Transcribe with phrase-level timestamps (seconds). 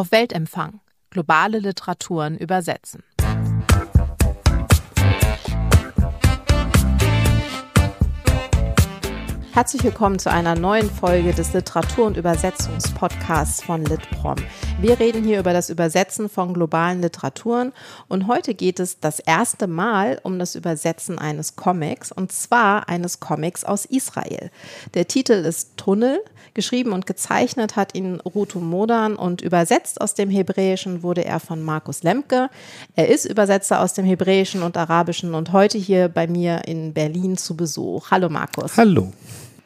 [0.00, 0.80] Auf Weltempfang.
[1.10, 3.02] Globale Literaturen übersetzen.
[9.60, 14.36] Herzlich willkommen zu einer neuen Folge des Literatur- und Übersetzungspodcasts von Litprom.
[14.80, 17.74] Wir reden hier über das Übersetzen von globalen Literaturen
[18.08, 23.20] und heute geht es das erste Mal um das Übersetzen eines Comics und zwar eines
[23.20, 24.50] Comics aus Israel.
[24.94, 26.20] Der Titel ist Tunnel.
[26.54, 31.62] Geschrieben und gezeichnet hat ihn Ruto Modan und übersetzt aus dem Hebräischen wurde er von
[31.62, 32.48] Markus Lemke.
[32.96, 37.36] Er ist Übersetzer aus dem Hebräischen und Arabischen und heute hier bei mir in Berlin
[37.36, 38.10] zu Besuch.
[38.10, 38.78] Hallo Markus.
[38.78, 39.12] Hallo.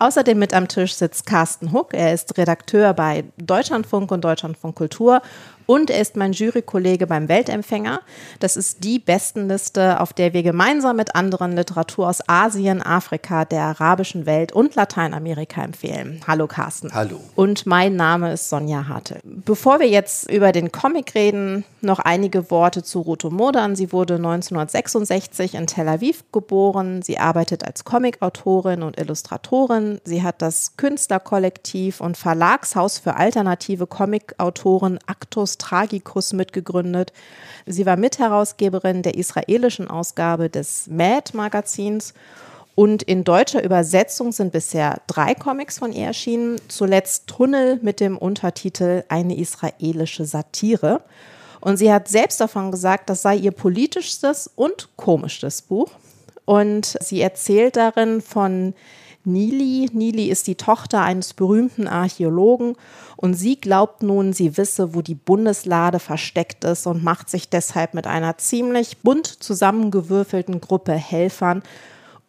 [0.04, 1.94] Außerdem mit am Tisch sitzt Carsten Huck.
[1.94, 5.22] Er ist Redakteur bei Deutschlandfunk und Deutschlandfunk Kultur
[5.66, 8.00] und er ist mein Jurykollege beim Weltempfänger.
[8.40, 13.62] Das ist die Bestenliste, auf der wir gemeinsam mit anderen Literatur aus Asien, Afrika, der
[13.62, 16.20] arabischen Welt und Lateinamerika empfehlen.
[16.26, 16.92] Hallo Carsten.
[16.92, 17.20] Hallo.
[17.34, 19.20] Und mein Name ist Sonja Hartel.
[19.24, 23.76] Bevor wir jetzt über den Comic reden, noch einige Worte zu Ruto Modan.
[23.76, 27.02] Sie wurde 1966 in Tel Aviv geboren.
[27.02, 30.00] Sie arbeitet als Comicautorin und Illustratorin.
[30.04, 37.12] Sie hat das Künstlerkollektiv und Verlagshaus für alternative Comicautoren Actus Tragicus mitgegründet.
[37.66, 42.14] Sie war Mitherausgeberin der israelischen Ausgabe des Mad-Magazins
[42.74, 46.60] und in deutscher Übersetzung sind bisher drei Comics von ihr erschienen.
[46.68, 51.02] Zuletzt Tunnel mit dem Untertitel Eine israelische Satire.
[51.60, 55.90] Und sie hat selbst davon gesagt, das sei ihr politischstes und komischstes Buch.
[56.44, 58.74] Und sie erzählt darin von
[59.24, 59.88] Nili.
[59.92, 62.76] Nili ist die Tochter eines berühmten Archäologen
[63.16, 67.94] und sie glaubt nun, sie wisse, wo die Bundeslade versteckt ist und macht sich deshalb
[67.94, 71.62] mit einer ziemlich bunt zusammengewürfelten Gruppe Helfern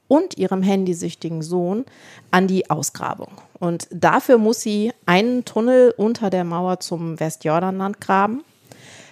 [0.07, 1.85] und ihrem handysüchtigen Sohn
[2.31, 3.31] an die Ausgrabung.
[3.59, 8.43] Und dafür muss sie einen Tunnel unter der Mauer zum Westjordanland graben.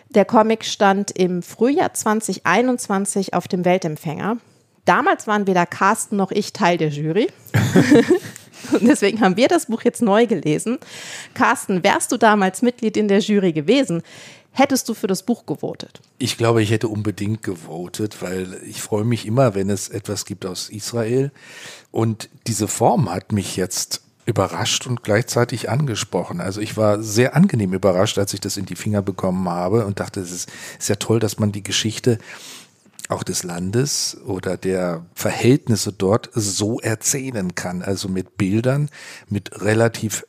[0.09, 4.38] Der Comic stand im Frühjahr 2021 auf dem Weltempfänger.
[4.86, 7.30] Damals waren weder Carsten noch ich Teil der Jury.
[8.71, 10.80] Und deswegen haben wir das Buch jetzt neu gelesen.
[11.33, 14.04] Carsten, wärst du damals Mitglied in der Jury gewesen,
[14.52, 16.02] hättest du für das Buch gewotet?
[16.17, 20.45] Ich glaube, ich hätte unbedingt gewotet, weil ich freue mich immer, wenn es etwas gibt
[20.45, 21.32] aus Israel.
[21.92, 26.39] Und diese Form hat mich jetzt überrascht und gleichzeitig angesprochen.
[26.39, 29.99] Also ich war sehr angenehm überrascht, als ich das in die Finger bekommen habe und
[29.99, 30.49] dachte, es ist,
[30.80, 32.20] ist ja toll, dass man die Geschichte
[33.13, 37.81] auch des Landes oder der Verhältnisse dort so erzählen kann.
[37.81, 38.89] Also mit Bildern,
[39.29, 40.25] mit relativ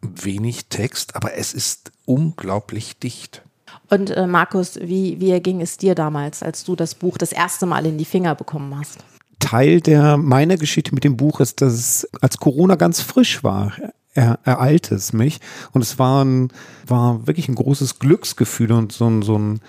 [0.00, 3.42] wenig Text, aber es ist unglaublich dicht.
[3.88, 7.66] Und äh, Markus, wie, wie ging es dir damals, als du das Buch das erste
[7.66, 8.98] Mal in die Finger bekommen hast?
[9.38, 13.72] Teil der meiner Geschichte mit dem Buch ist, dass es als Corona ganz frisch war
[14.16, 15.40] er, ereilte es mich.
[15.72, 16.48] Und es war, ein,
[16.86, 19.60] war wirklich ein großes Glücksgefühl und so ein, so ein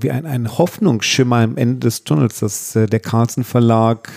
[0.00, 4.10] wie ein, ein Hoffnungsschimmer am Ende des Tunnels, dass äh, der Carlsen Verlag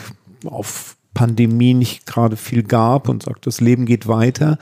[0.46, 4.60] auf Pandemie nicht gerade viel gab und sagt, das Leben geht weiter.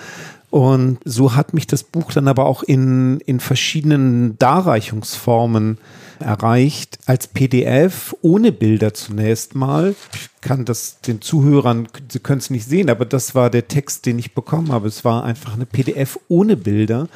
[0.49, 5.79] Und so hat mich das Buch dann aber auch in, in verschiedenen Darreichungsformen
[6.23, 6.97] erreicht.
[7.05, 9.95] Als PDF ohne Bilder zunächst mal.
[10.13, 14.05] Ich kann das den Zuhörern, sie können es nicht sehen, aber das war der Text,
[14.05, 14.87] den ich bekommen habe.
[14.87, 17.07] Es war einfach eine PDF ohne Bilder.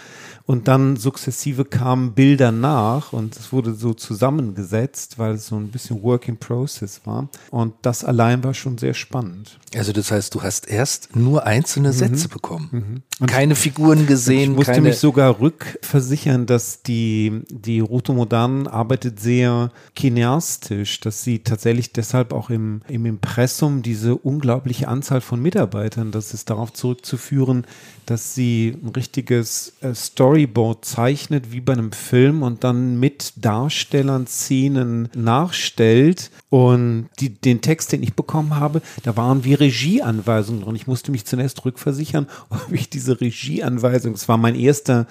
[0.47, 5.68] Und dann sukzessive kamen Bilder nach und es wurde so zusammengesetzt, weil es so ein
[5.68, 7.28] bisschen Work in Process war.
[7.52, 9.59] Und das allein war schon sehr spannend.
[9.75, 11.94] Also das heißt, du hast erst nur einzelne mhm.
[11.94, 13.03] Sätze bekommen.
[13.19, 13.28] Mhm.
[13.28, 14.52] Keine Figuren gesehen.
[14.52, 21.24] Ich musste keine mich sogar rückversichern, dass die, die Roto Modern arbeitet sehr kineastisch, dass
[21.24, 26.72] sie tatsächlich deshalb auch im, im Impressum diese unglaubliche Anzahl von Mitarbeitern, das ist darauf
[26.72, 27.66] zurückzuführen,
[28.07, 34.25] dass sie ein richtiges äh, Storyboard zeichnet, wie bei einem Film und dann mit Darstellern
[34.28, 36.31] Szenen nachstellt.
[36.50, 40.75] Und die, den Text, den ich bekommen habe, da waren wie Regieanweisungen drin.
[40.75, 45.06] Ich musste mich zunächst rückversichern, ob ich diese Regieanweisung, das war mein erster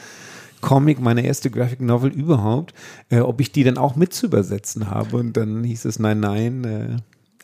[0.63, 2.73] Comic, meine erste Graphic Novel überhaupt,
[3.11, 5.19] äh, ob ich die dann auch mit zu übersetzen habe.
[5.19, 6.97] Und dann hieß es, nein, nein, äh,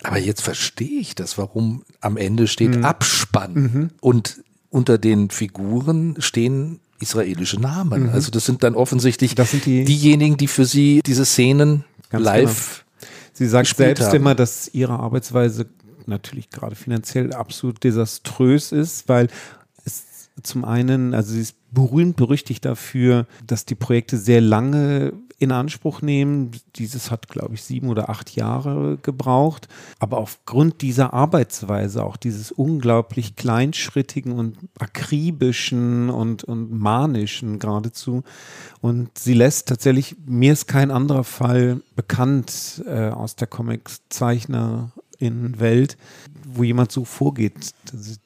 [0.03, 2.85] aber jetzt verstehe ich das, warum am Ende steht mhm.
[2.85, 3.53] Abspann.
[3.55, 3.91] Mhm.
[4.01, 4.43] Und
[4.73, 8.05] unter den Figuren stehen israelische Namen.
[8.05, 8.09] Mhm.
[8.11, 12.85] Also das sind dann offensichtlich das sind die, diejenigen, die für sie diese Szenen live.
[13.01, 13.09] Genau.
[13.35, 14.17] Sie sagt selbst haben.
[14.17, 15.67] immer, dass ihre Arbeitsweise
[16.07, 19.29] natürlich gerade finanziell absolut desaströs ist, weil
[20.43, 25.13] zum einen, also sie ist berühmt berüchtigt dafür, dass die Projekte sehr lange
[25.43, 26.53] in Anspruch nehmen.
[26.77, 29.67] Dieses hat, glaube ich, sieben oder acht Jahre gebraucht.
[29.99, 38.23] Aber aufgrund dieser Arbeitsweise, auch dieses unglaublich kleinschrittigen und akribischen und, und manischen geradezu.
[38.81, 43.49] Und sie lässt tatsächlich, mir ist kein anderer Fall bekannt äh, aus der
[45.23, 45.97] Comiczeichnerin-Welt,
[46.45, 47.53] wo jemand so vorgeht.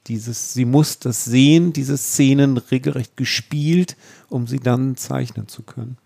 [0.07, 3.97] Dieses, sie muss das sehen, diese Szenen regelrecht gespielt,
[4.29, 5.99] um sie dann zeichnen zu können.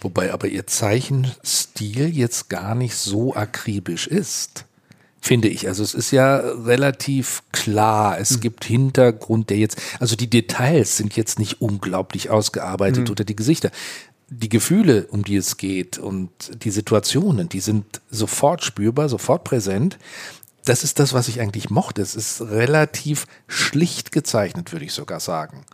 [0.00, 4.66] Wobei aber ihr Zeichenstil jetzt gar nicht so akribisch ist
[5.20, 5.68] finde ich.
[5.68, 8.20] Also es ist ja relativ klar.
[8.20, 8.40] Es mhm.
[8.40, 13.12] gibt Hintergrund, der jetzt, also die Details sind jetzt nicht unglaublich ausgearbeitet mhm.
[13.12, 13.70] oder die Gesichter.
[14.28, 16.30] Die Gefühle, um die es geht und
[16.64, 19.98] die Situationen, die sind sofort spürbar, sofort präsent
[20.64, 22.02] das ist das, was ich eigentlich mochte.
[22.02, 25.64] Es ist relativ schlicht gezeichnet, würde ich sogar sagen.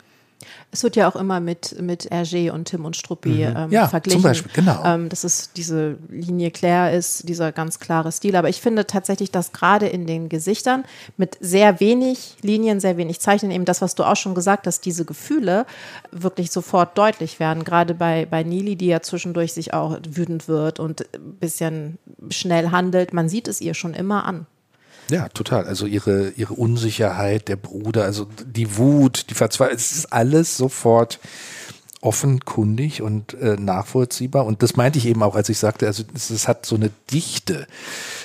[0.71, 3.57] Es wird ja auch immer mit, mit Hergé und Tim und Struppi mhm.
[3.57, 4.21] ähm, ja, verglichen.
[4.21, 4.83] Zum Beispiel, genau.
[4.85, 8.37] Ähm, dass es diese Linie Claire ist, dieser ganz klare Stil.
[8.37, 10.85] Aber ich finde tatsächlich, dass gerade in den Gesichtern
[11.17, 14.85] mit sehr wenig Linien, sehr wenig Zeichnen, eben das, was du auch schon gesagt hast,
[14.85, 15.67] diese Gefühle
[16.11, 17.65] wirklich sofort deutlich werden.
[17.65, 21.99] Gerade bei, bei Nili, die ja zwischendurch sich auch wütend wird und ein bisschen
[22.31, 23.13] schnell handelt.
[23.13, 24.47] Man sieht es ihr schon immer an.
[25.11, 25.65] Ja, total.
[25.65, 31.19] Also ihre, ihre Unsicherheit, der Bruder, also die Wut, die Verzweiflung, es ist alles sofort
[32.01, 34.47] offenkundig und äh, nachvollziehbar.
[34.47, 36.91] Und das meinte ich eben auch, als ich sagte, also es, es hat so eine
[37.13, 37.67] Dichte.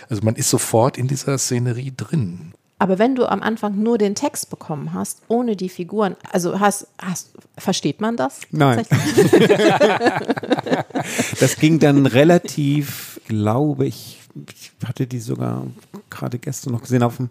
[0.09, 2.53] Also man ist sofort in dieser Szenerie drin.
[2.77, 6.87] Aber wenn du am Anfang nur den Text bekommen hast, ohne die Figuren, also hast,
[7.01, 8.41] hast versteht man das?
[8.51, 8.85] Nein.
[11.39, 15.65] das ging dann relativ, glaube ich, ich hatte die sogar
[16.09, 17.29] gerade gestern noch gesehen auf dem,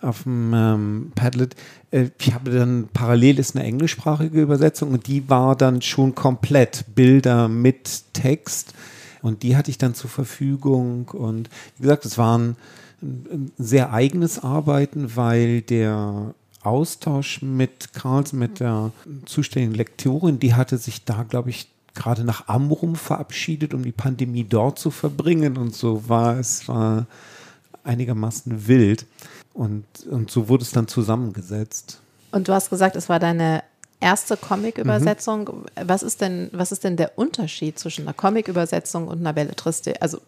[0.00, 1.56] auf dem ähm, Padlet.
[1.90, 6.84] Äh, ich habe dann parallel ist eine englischsprachige Übersetzung und die war dann schon komplett
[6.94, 8.74] Bilder mit Text
[9.22, 12.56] und die hatte ich dann zur Verfügung und wie gesagt, es war ein,
[13.02, 18.92] ein sehr eigenes Arbeiten, weil der Austausch mit Karls, mit der
[19.26, 24.44] zuständigen Lektorin, die hatte sich da, glaube ich, gerade nach Amrum verabschiedet, um die Pandemie
[24.44, 25.56] dort zu verbringen.
[25.56, 27.06] Und so war es war
[27.84, 29.06] einigermaßen wild.
[29.54, 32.00] Und, und so wurde es dann zusammengesetzt.
[32.30, 33.62] Und du hast gesagt, es war deine
[34.00, 35.64] erste Comic-Übersetzung.
[35.76, 35.88] Mhm.
[35.88, 39.96] Was, ist denn, was ist denn der Unterschied zwischen einer Comic-Übersetzung und einer Belletristik?
[40.00, 40.20] Also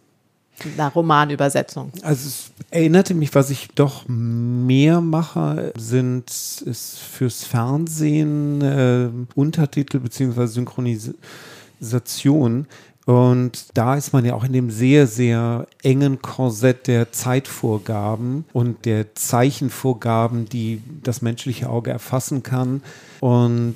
[0.64, 1.92] einer Romanübersetzung.
[2.02, 10.00] Also es erinnerte mich, was ich doch mehr mache, sind ist fürs Fernsehen äh, Untertitel
[10.00, 10.46] bzw.
[10.46, 12.66] Synchronisation.
[13.06, 18.84] Und da ist man ja auch in dem sehr, sehr engen Korsett der Zeitvorgaben und
[18.84, 22.82] der Zeichenvorgaben, die das menschliche Auge erfassen kann.
[23.18, 23.74] Und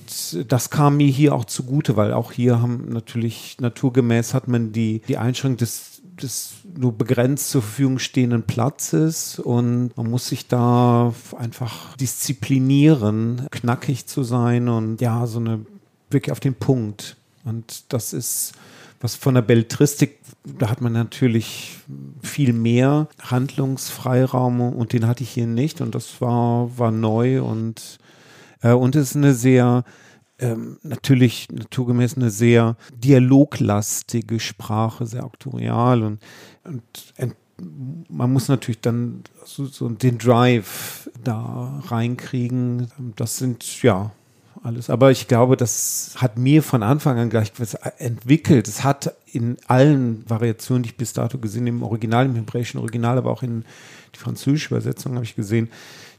[0.48, 5.00] das kam mir hier auch zugute, weil auch hier haben natürlich naturgemäß hat man die,
[5.08, 11.12] die Einschränkung des, des nur begrenzt zur Verfügung stehenden Platzes und man muss sich da
[11.36, 15.64] einfach disziplinieren, knackig zu sein und ja, so eine
[16.10, 17.16] wirklich auf den Punkt.
[17.44, 18.52] Und das ist
[19.04, 21.76] was von der Belletristik, da hat man natürlich
[22.22, 27.98] viel mehr Handlungsfreiraum und den hatte ich hier nicht und das war, war neu und,
[28.62, 29.84] äh, und es ist eine sehr,
[30.44, 36.20] ähm, natürlich naturgemäß eine sehr dialoglastige Sprache, sehr auktorial und,
[36.64, 36.82] und,
[37.18, 37.34] und
[38.08, 42.88] man muss natürlich dann so, so den Drive da reinkriegen.
[43.16, 44.10] Das sind ja
[44.62, 44.90] alles.
[44.90, 48.66] Aber ich glaube, das hat mir von Anfang an gleich was entwickelt.
[48.66, 53.18] Es hat in allen Variationen, die ich bis dato gesehen im Original, im hebräischen Original,
[53.18, 53.64] aber auch in
[54.14, 55.70] die französische Übersetzung habe ich gesehen,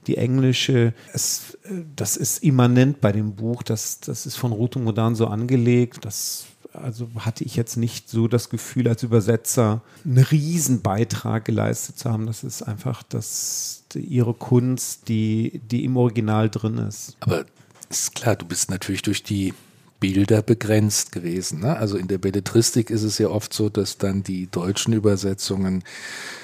[0.08, 1.58] die englische, es,
[1.96, 6.06] das ist immanent bei dem Buch, das, das ist von Ruth und Modern so angelegt,
[6.06, 12.12] das also hatte ich jetzt nicht so das Gefühl, als Übersetzer einen Riesenbeitrag geleistet zu
[12.12, 12.26] haben.
[12.26, 17.16] Das ist einfach das, ihre Kunst, die, die im Original drin ist.
[17.22, 17.46] Aber
[17.90, 19.54] ist klar, du bist natürlich durch die
[20.00, 21.62] Bilder begrenzt gewesen.
[21.62, 21.78] Ne?
[21.78, 25.84] Also in der Belletristik ist es ja oft so, dass dann die deutschen Übersetzungen,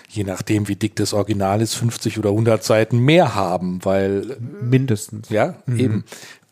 [0.10, 5.30] je nachdem wie dick das Original ist, 50 oder 100 Seiten mehr haben, weil mindestens.
[5.30, 5.80] Ja, mhm.
[5.80, 6.04] eben.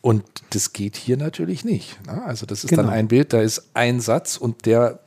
[0.02, 1.98] Und das geht hier natürlich nicht.
[2.06, 2.22] Ne?
[2.24, 2.84] Also das ist genau.
[2.84, 5.00] dann ein Bild, da ist ein Satz und der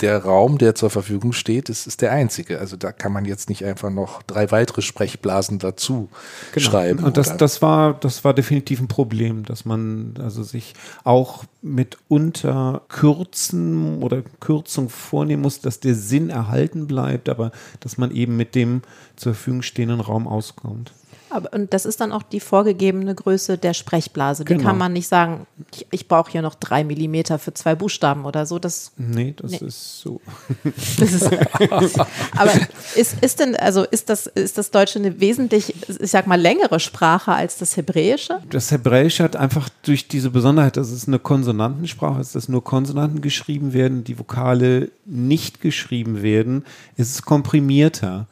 [0.00, 2.58] der Raum, der zur Verfügung steht, ist, ist der einzige.
[2.58, 6.08] Also da kann man jetzt nicht einfach noch drei weitere Sprechblasen dazu
[6.52, 6.66] genau.
[6.66, 7.04] schreiben.
[7.04, 12.82] Und das, das war, das war definitiv ein Problem, dass man also sich auch mitunter
[12.88, 18.54] kürzen oder Kürzung vornehmen muss, dass der Sinn erhalten bleibt, aber dass man eben mit
[18.54, 18.82] dem
[19.14, 20.92] zur Verfügung stehenden Raum auskommt.
[21.32, 24.44] Aber, und das ist dann auch die vorgegebene Größe der Sprechblase.
[24.44, 24.68] Die Genau.
[24.68, 28.46] kann man nicht sagen, ich, ich brauche hier noch drei Millimeter für zwei Buchstaben oder
[28.46, 28.58] so.
[28.58, 29.66] Das, Nee, das Nee.
[29.66, 30.20] ist so.
[30.98, 31.30] das ist,
[32.36, 32.52] aber
[32.94, 36.80] ist, ist denn, also ist das, ist das Deutsche eine wesentlich, ich sag mal, längere
[36.80, 38.40] Sprache als das Hebräische?
[38.50, 43.20] Das Hebräische hat einfach durch diese Besonderheit, dass es eine Konsonantensprache ist, dass nur Konsonanten
[43.20, 46.64] geschrieben werden, die Vokale nicht geschrieben werden,
[46.96, 48.26] ist es komprimierter.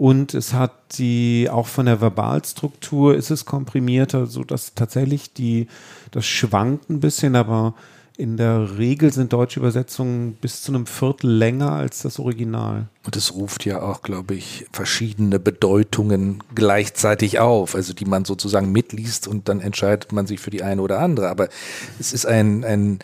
[0.00, 5.66] Und es hat die, auch von der Verbalstruktur ist es komprimierter, sodass tatsächlich die,
[6.10, 7.74] das schwankt ein bisschen, aber
[8.16, 12.88] in der Regel sind deutsche Übersetzungen bis zu einem Viertel länger als das Original.
[13.04, 18.72] Und es ruft ja auch, glaube ich, verschiedene Bedeutungen gleichzeitig auf, also die man sozusagen
[18.72, 21.28] mitliest und dann entscheidet man sich für die eine oder andere.
[21.28, 21.50] Aber
[21.98, 23.00] es ist ein, ein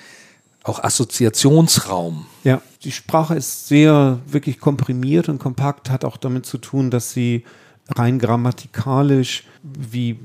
[0.68, 2.26] auch Assoziationsraum.
[2.44, 7.12] Ja, die Sprache ist sehr wirklich komprimiert und kompakt, hat auch damit zu tun, dass
[7.12, 7.44] sie
[7.94, 10.18] rein grammatikalisch, wie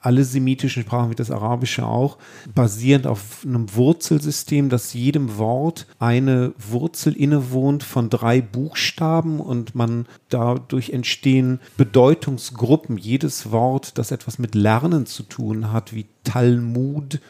[0.00, 2.18] alle semitischen Sprachen, wie das Arabische auch,
[2.52, 10.06] basierend auf einem Wurzelsystem, dass jedem Wort eine Wurzel innewohnt von drei Buchstaben und man
[10.28, 12.98] dadurch entstehen Bedeutungsgruppen.
[12.98, 17.20] Jedes Wort, das etwas mit Lernen zu tun hat, wie Talmud,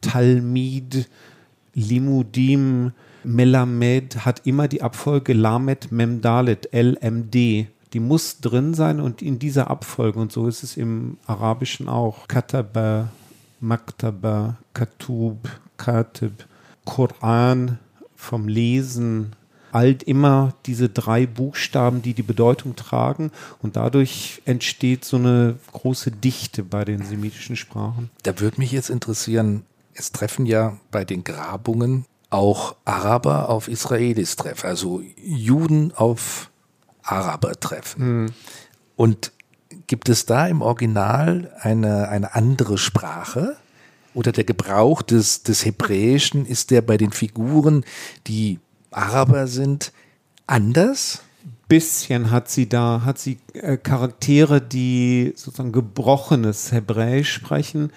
[0.00, 1.08] Talmid,
[1.74, 2.92] Limudim,
[3.24, 7.34] Melamed hat immer die Abfolge Lamed Memdalet, LMD.
[7.92, 12.26] Die muss drin sein und in dieser Abfolge, und so ist es im Arabischen auch,
[12.28, 13.08] Kataba,
[13.60, 16.44] Maktaba, Katub, Katib,
[16.84, 17.78] Koran,
[18.16, 19.36] vom Lesen,
[19.74, 26.10] alt immer diese drei Buchstaben, die die Bedeutung tragen und dadurch entsteht so eine große
[26.12, 28.10] Dichte bei den semitischen Sprachen.
[28.22, 29.64] Da würde mich jetzt interessieren,
[29.94, 36.50] es treffen ja bei den Grabungen auch Araber auf Israelis treffen, also Juden auf
[37.02, 38.32] Araber treffen.
[38.96, 39.32] Und
[39.86, 43.56] gibt es da im Original eine, eine andere Sprache?
[44.14, 47.84] Oder der Gebrauch des, des Hebräischen, ist der bei den Figuren,
[48.26, 48.60] die
[48.90, 49.92] Araber sind,
[50.46, 51.22] anders?
[51.68, 57.90] bisschen hat sie da, hat sie äh, Charaktere, die sozusagen gebrochenes Hebräisch sprechen.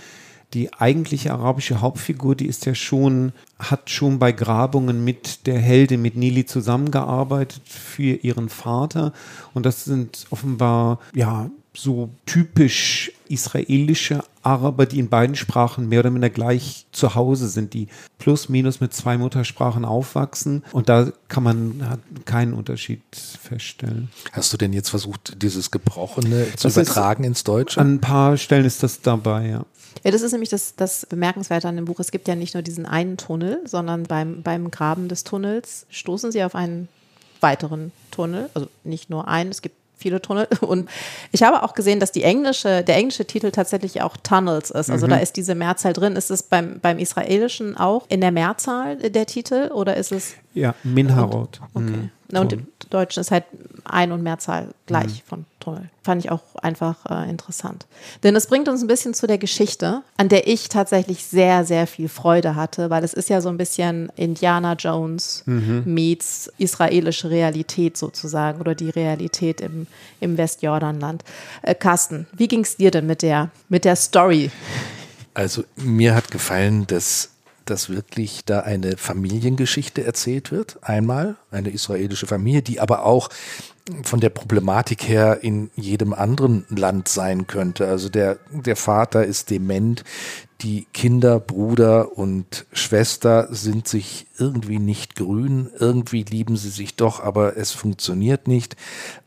[0.54, 6.02] Die eigentliche arabische Hauptfigur, die ist ja schon, hat schon bei Grabungen mit der Heldin,
[6.02, 9.12] mit Nili zusammengearbeitet für ihren Vater.
[9.54, 16.10] Und das sind offenbar, ja, so typisch israelische Araber, die in beiden Sprachen mehr oder
[16.10, 17.88] minder gleich zu Hause sind, die
[18.18, 20.64] plus minus mit zwei Muttersprachen aufwachsen.
[20.72, 24.10] Und da kann man keinen Unterschied feststellen.
[24.32, 27.80] Hast du denn jetzt versucht, dieses Gebrochene zu Das ist- übertragen ins Deutsche?
[27.82, 29.66] An ein paar Stellen ist das dabei, ja.
[30.04, 32.00] Ja, das ist nämlich das, das Bemerkenswerte an dem Buch.
[32.00, 36.32] Es gibt ja nicht nur diesen einen Tunnel, sondern beim, beim Graben des Tunnels stoßen
[36.32, 36.88] sie auf einen
[37.42, 38.50] weiteren Tunnel.
[38.54, 40.48] Also nicht nur einen, es gibt viele Tunnel.
[40.62, 40.90] Und
[41.32, 44.90] ich habe auch gesehen, dass die englische, der englische Titel tatsächlich auch Tunnels ist.
[44.90, 46.16] Also da ist diese Mehrzahl drin.
[46.16, 50.76] Ist es beim, beim Israelischen auch in der Mehrzahl der Titel oder ist es Ja,
[50.84, 51.60] Minharot.
[51.74, 51.86] Okay.
[51.86, 52.12] Mhm.
[52.30, 53.46] Na, und im Deutschen ist halt
[53.86, 55.90] Ein- und Mehrzahl gleich von Tunnel.
[56.04, 57.86] Fand ich auch einfach äh, interessant.
[58.24, 61.88] Denn es bringt uns ein bisschen zu der Geschichte, an der ich tatsächlich sehr, sehr
[61.88, 65.44] viel Freude hatte, weil es ist ja so ein bisschen Indiana Jones
[65.86, 69.88] meets israelische Realität sozusagen oder die Realität im,
[70.20, 71.24] im Westjordanland.
[71.62, 74.52] Äh, Carsten, wie ging es dir denn mit der, mit der Story?
[75.34, 77.30] Also mir hat gefallen, dass,
[77.70, 80.78] dass wirklich da eine Familiengeschichte erzählt wird.
[80.82, 83.30] Einmal eine israelische Familie, die aber auch
[84.04, 87.88] von der Problematik her in jedem anderen Land sein könnte.
[87.88, 90.04] Also der, der Vater ist dement,
[90.62, 97.20] die Kinder, Bruder und Schwester sind sich irgendwie nicht grün, irgendwie lieben sie sich doch,
[97.20, 98.76] aber es funktioniert nicht.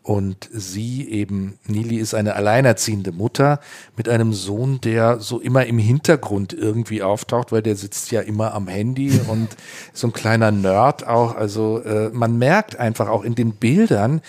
[0.02, 3.60] Und sie eben, Nili ist eine alleinerziehende Mutter
[3.96, 8.52] mit einem Sohn, der so immer im Hintergrund irgendwie auftaucht, weil der sitzt ja immer
[8.52, 9.56] am Handy und
[9.92, 11.36] so ein kleiner Nerd auch.
[11.36, 14.20] Also äh, man merkt einfach auch in den Bildern,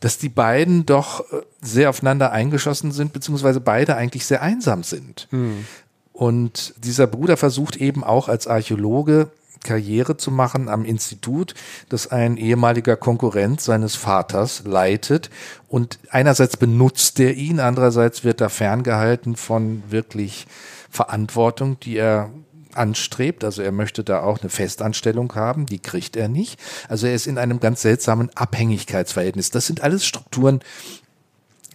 [0.00, 5.28] dass die beiden doch äh, sehr aufeinander eingeschossen sind, beziehungsweise beide eigentlich sehr einsam sind.
[6.18, 9.30] Und dieser Bruder versucht eben auch als Archäologe
[9.62, 11.54] Karriere zu machen am Institut,
[11.90, 15.30] das ein ehemaliger Konkurrent seines Vaters leitet.
[15.68, 20.48] Und einerseits benutzt er ihn, andererseits wird er ferngehalten von wirklich
[20.90, 22.30] Verantwortung, die er
[22.74, 23.44] anstrebt.
[23.44, 26.58] Also er möchte da auch eine Festanstellung haben, die kriegt er nicht.
[26.88, 29.52] Also er ist in einem ganz seltsamen Abhängigkeitsverhältnis.
[29.52, 30.62] Das sind alles Strukturen,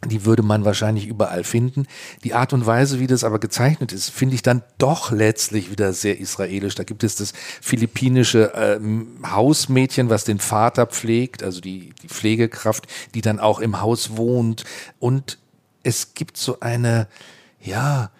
[0.05, 1.85] die würde man wahrscheinlich überall finden.
[2.23, 5.93] Die Art und Weise, wie das aber gezeichnet ist, finde ich dann doch letztlich wieder
[5.93, 6.75] sehr israelisch.
[6.75, 12.87] Da gibt es das philippinische ähm, Hausmädchen, was den Vater pflegt, also die, die Pflegekraft,
[13.13, 14.63] die dann auch im Haus wohnt.
[14.99, 15.37] Und
[15.83, 17.07] es gibt so eine,
[17.59, 18.11] ja,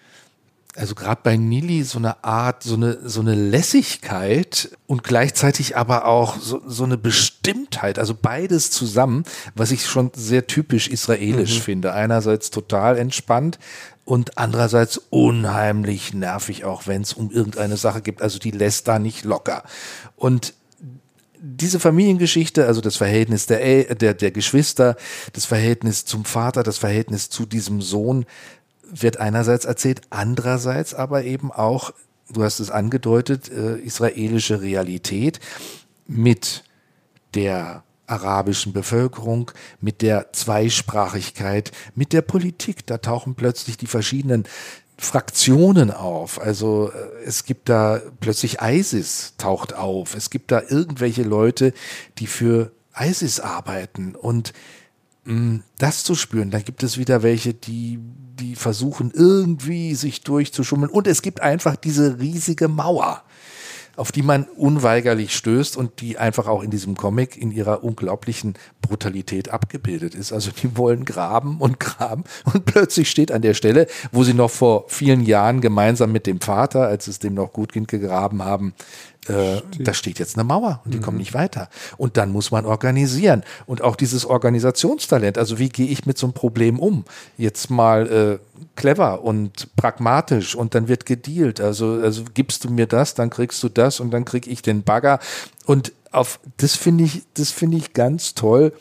[0.76, 6.06] also gerade bei Nili so eine Art, so eine, so eine Lässigkeit und gleichzeitig aber
[6.06, 11.62] auch so, so eine Bestimmtheit, also beides zusammen, was ich schon sehr typisch israelisch mhm.
[11.62, 11.92] finde.
[11.92, 13.58] Einerseits total entspannt
[14.04, 18.20] und andererseits unheimlich nervig, auch wenn es um irgendeine Sache geht.
[18.20, 19.62] Also die lässt da nicht locker.
[20.16, 20.54] Und
[21.40, 24.96] diese Familiengeschichte, also das Verhältnis der, der, der Geschwister,
[25.34, 28.24] das Verhältnis zum Vater, das Verhältnis zu diesem Sohn,
[28.90, 31.92] wird einerseits erzählt, andererseits aber eben auch,
[32.32, 35.40] du hast es angedeutet, äh, israelische Realität
[36.06, 36.64] mit
[37.34, 39.50] der arabischen Bevölkerung,
[39.80, 42.86] mit der Zweisprachigkeit, mit der Politik.
[42.86, 44.44] Da tauchen plötzlich die verschiedenen
[44.96, 46.40] Fraktionen auf.
[46.40, 50.14] Also äh, es gibt da plötzlich ISIS taucht auf.
[50.14, 51.72] Es gibt da irgendwelche Leute,
[52.18, 54.52] die für ISIS arbeiten und
[55.78, 56.50] das zu spüren.
[56.50, 57.98] Dann gibt es wieder welche, die
[58.34, 63.22] die versuchen irgendwie sich durchzuschummeln und es gibt einfach diese riesige Mauer
[63.96, 68.54] auf die man unweigerlich stößt und die einfach auch in diesem Comic in ihrer unglaublichen
[68.82, 70.32] Brutalität abgebildet ist.
[70.32, 74.50] Also die wollen graben und graben und plötzlich steht an der Stelle, wo sie noch
[74.50, 78.74] vor vielen Jahren gemeinsam mit dem Vater, als es dem noch gut ging, gegraben haben,
[79.28, 81.02] äh, da steht jetzt eine Mauer und die mhm.
[81.02, 81.68] kommen nicht weiter.
[81.96, 83.42] Und dann muss man organisieren.
[83.66, 87.04] Und auch dieses Organisationstalent, also wie gehe ich mit so einem Problem um?
[87.38, 91.60] Jetzt mal äh, clever und pragmatisch und dann wird gedealt.
[91.60, 94.82] Also, also gibst du mir das, dann kriegst du das und dann krieg ich den
[94.82, 95.18] Bagger.
[95.66, 98.72] Und auf das finde ich, das finde ich ganz toll,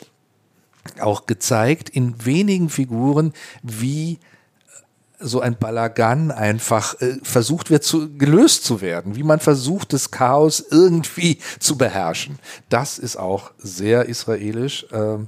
[1.00, 4.20] auch gezeigt in wenigen Figuren, wie
[5.20, 10.12] so ein Balagan einfach äh, versucht wird zu gelöst zu werden, wie man versucht, das
[10.12, 12.40] Chaos irgendwie zu beherrschen.
[12.70, 14.86] Das ist auch sehr israelisch.
[14.92, 15.28] Ähm,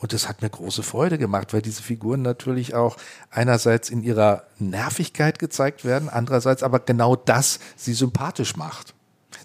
[0.00, 2.96] und das hat mir große Freude gemacht, weil diese Figuren natürlich auch
[3.30, 8.94] einerseits in ihrer Nervigkeit gezeigt werden, andererseits aber genau das sie sympathisch macht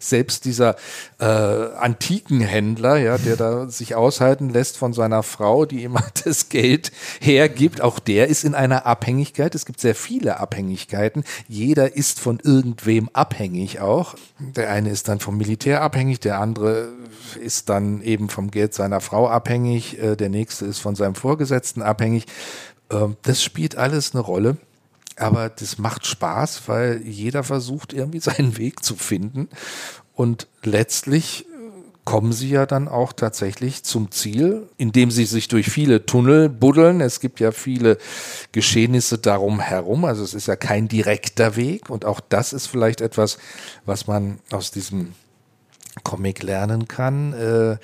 [0.03, 0.75] selbst dieser
[1.19, 6.49] äh, antiken Händler, ja, der da sich aushalten lässt von seiner Frau, die ihm das
[6.49, 9.55] Geld hergibt, auch der ist in einer Abhängigkeit.
[9.55, 11.23] Es gibt sehr viele Abhängigkeiten.
[11.47, 14.15] Jeder ist von irgendwem abhängig auch.
[14.39, 16.89] Der eine ist dann vom Militär abhängig, der andere
[17.41, 21.81] ist dann eben vom Geld seiner Frau abhängig, äh, der nächste ist von seinem Vorgesetzten
[21.81, 22.25] abhängig.
[22.89, 24.57] Ähm, das spielt alles eine Rolle.
[25.17, 29.49] Aber das macht Spaß, weil jeder versucht irgendwie seinen Weg zu finden.
[30.13, 31.47] Und letztlich äh,
[32.05, 37.01] kommen sie ja dann auch tatsächlich zum Ziel, indem sie sich durch viele Tunnel buddeln.
[37.01, 37.97] Es gibt ja viele
[38.51, 40.05] Geschehnisse darum herum.
[40.05, 41.89] Also es ist ja kein direkter Weg.
[41.89, 43.37] Und auch das ist vielleicht etwas,
[43.85, 45.13] was man aus diesem
[46.03, 47.33] Comic lernen kann.
[47.33, 47.77] Äh,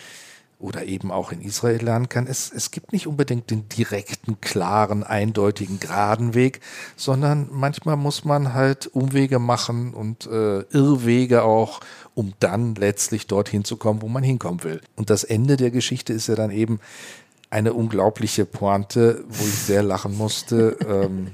[0.59, 2.27] oder eben auch in Israel lernen kann.
[2.27, 6.59] Es, es gibt nicht unbedingt den direkten, klaren, eindeutigen, geraden Weg,
[6.97, 11.79] sondern manchmal muss man halt Umwege machen und äh, Irrwege auch,
[12.13, 14.81] um dann letztlich dorthin zu kommen, wo man hinkommen will.
[14.97, 16.81] Und das Ende der Geschichte ist ja dann eben
[17.49, 20.77] eine unglaubliche Pointe, wo ich sehr lachen musste.
[20.87, 21.31] ähm,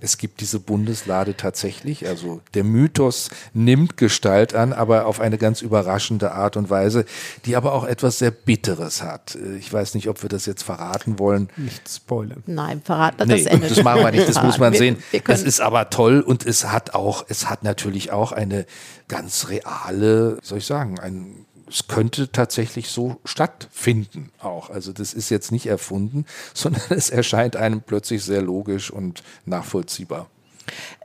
[0.00, 2.06] es gibt diese Bundeslade tatsächlich.
[2.06, 7.04] Also der Mythos nimmt Gestalt an, aber auf eine ganz überraschende Art und Weise,
[7.44, 9.36] die aber auch etwas sehr Bitteres hat.
[9.58, 11.48] Ich weiß nicht, ob wir das jetzt verraten wollen.
[11.56, 12.42] Nicht spoilern.
[12.46, 13.68] Nein, verraten nee, das Ende.
[13.68, 14.96] Das machen wir nicht, das muss man sehen.
[15.10, 18.66] Wir, wir es ist aber toll und es hat auch, es hat natürlich auch eine
[19.08, 24.70] ganz reale, soll ich sagen, ein es könnte tatsächlich so stattfinden auch.
[24.70, 30.28] Also das ist jetzt nicht erfunden, sondern es erscheint einem plötzlich sehr logisch und nachvollziehbar.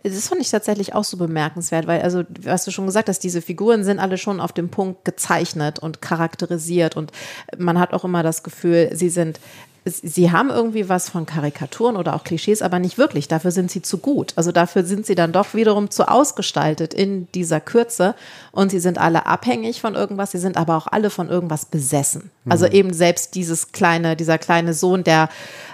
[0.03, 3.41] Das fand ich tatsächlich auch so bemerkenswert, weil, also, was du schon gesagt hast, diese
[3.41, 7.11] Figuren sind alle schon auf dem Punkt gezeichnet und charakterisiert und
[7.57, 9.39] man hat auch immer das Gefühl, sie sind
[9.85, 13.27] sie haben irgendwie was von Karikaturen oder auch Klischees, aber nicht wirklich.
[13.27, 14.33] Dafür sind sie zu gut.
[14.35, 18.15] Also dafür sind sie dann doch wiederum zu ausgestaltet in dieser Kürze.
[18.51, 20.31] Und sie sind alle abhängig von irgendwas.
[20.31, 22.31] Sie sind aber auch alle von irgendwas besessen.
[22.49, 22.71] Also mhm.
[22.71, 25.29] eben selbst dieses kleine, dieser kleine Sohn, der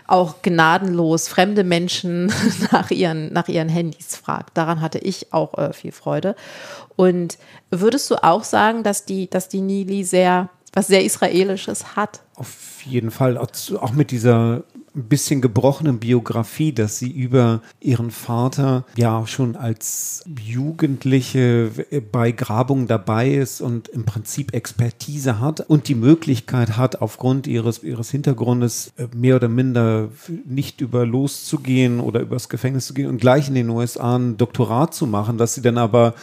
[0.08, 2.34] auch gnadenlos fremde Menschen
[2.72, 4.58] nach ihren, nach ihren Handys fragt.
[4.58, 6.36] Daran hatte ich auch äh, viel Freude.
[6.98, 7.38] Und
[7.70, 12.22] würdest du auch sagen, dass die, dass die Nili sehr was sehr Israelisches hat.
[12.36, 18.84] Auf jeden Fall, auch mit dieser ein bisschen gebrochenen Biografie, dass sie über ihren Vater
[18.98, 21.72] ja schon als Jugendliche
[22.12, 27.84] bei Grabungen dabei ist und im Prinzip Expertise hat und die Möglichkeit hat, aufgrund ihres,
[27.84, 30.10] ihres Hintergrundes äh, mehr oder minder
[30.46, 34.94] nicht über loszugehen oder übers Gefängnis zu gehen und gleich in den USA ein Doktorat
[34.94, 36.16] zu machen, dass sie dann aber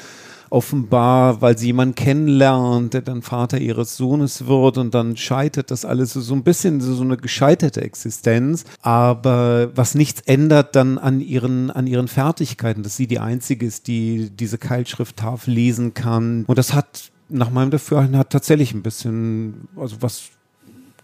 [0.50, 5.84] offenbar, weil sie jemanden kennenlernt, der dann Vater ihres Sohnes wird und dann scheitert das
[5.84, 11.20] alles so, ein bisschen so, so eine gescheiterte Existenz, aber was nichts ändert dann an
[11.20, 16.44] ihren, an ihren Fertigkeiten, dass sie die einzige ist, die diese Keilschrifttafel lesen kann.
[16.46, 20.30] Und das hat nach meinem Dafürhalten hat tatsächlich ein bisschen, also was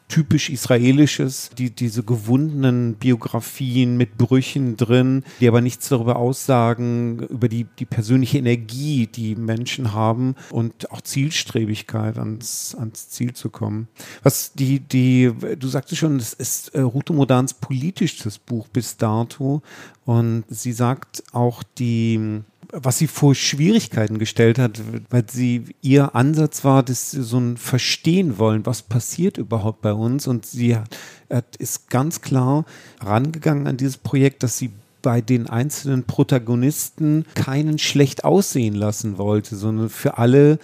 [0.08, 7.48] typisch israelisches, die, diese gewundenen Biografien mit Brüchen drin, die aber nichts darüber aussagen, über
[7.48, 13.88] die, die persönliche Energie, die Menschen haben und auch Zielstrebigkeit ans, ans Ziel zu kommen.
[14.22, 19.62] Was die, die, du sagtest schon, es ist äh, Ruto Modans politisches Buch bis dato
[20.04, 22.42] und sie sagt auch die,
[22.74, 27.56] was sie vor Schwierigkeiten gestellt hat, weil sie ihr Ansatz war, dass sie so ein
[27.56, 30.26] Verstehen wollen, was passiert überhaupt bei uns.
[30.26, 32.64] Und sie hat, ist ganz klar
[33.00, 34.70] rangegangen an dieses Projekt, dass sie
[35.02, 40.58] bei den einzelnen Protagonisten keinen schlecht aussehen lassen wollte, sondern für alle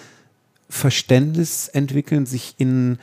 [0.69, 2.99] Verständnis entwickeln, sich in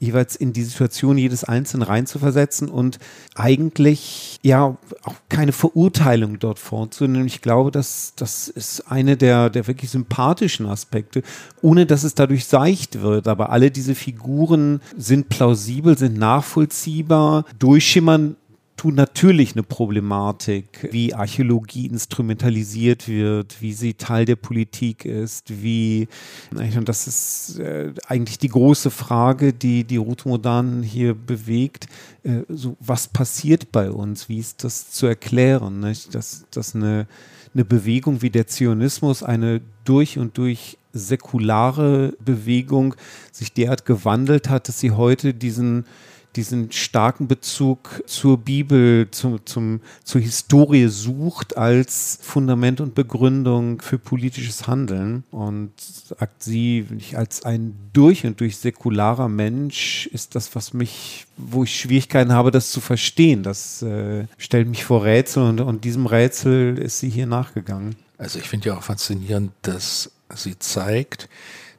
[0.00, 2.98] jeweils in die Situation jedes Einzelnen reinzuversetzen und
[3.34, 7.26] eigentlich ja auch keine Verurteilung dort vorzunehmen.
[7.26, 11.22] Ich glaube, dass das ist eine der, der wirklich sympathischen Aspekte,
[11.60, 13.28] ohne dass es dadurch seicht wird.
[13.28, 18.36] Aber alle diese Figuren sind plausibel, sind nachvollziehbar, durchschimmern
[18.80, 26.08] tun natürlich eine Problematik, wie Archäologie instrumentalisiert wird, wie sie Teil der Politik ist, wie,
[26.50, 31.88] und das ist äh, eigentlich die große Frage, die die Rotomodanen hier bewegt,
[32.22, 36.14] äh, so, was passiert bei uns, wie ist das zu erklären, nicht?
[36.14, 37.06] dass, dass eine,
[37.52, 42.94] eine Bewegung wie der Zionismus, eine durch und durch säkulare Bewegung
[43.30, 45.84] sich derart gewandelt hat, dass sie heute diesen
[46.36, 53.98] diesen starken Bezug zur Bibel, zu, zum, zur Historie sucht als Fundament und Begründung für
[53.98, 55.24] politisches Handeln.
[55.30, 61.64] Und sagt sie, als ein durch und durch säkularer Mensch ist das, was mich, wo
[61.64, 63.42] ich Schwierigkeiten habe, das zu verstehen.
[63.42, 67.96] Das äh, stellt mich vor Rätsel und, und diesem Rätsel ist sie hier nachgegangen.
[68.18, 71.28] Also ich finde ja auch faszinierend, dass sie zeigt,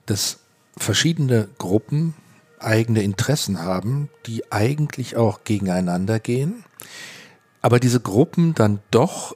[0.08, 0.40] dass
[0.78, 2.16] verschiedene Gruppen
[2.64, 6.64] eigene Interessen haben, die eigentlich auch gegeneinander gehen,
[7.62, 9.36] aber diese Gruppen dann doch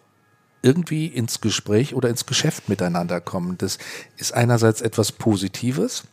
[0.61, 3.55] irgendwie ins Gespräch oder ins Geschäft miteinander kommen.
[3.59, 3.77] Das
[4.17, 6.05] ist einerseits etwas Positives,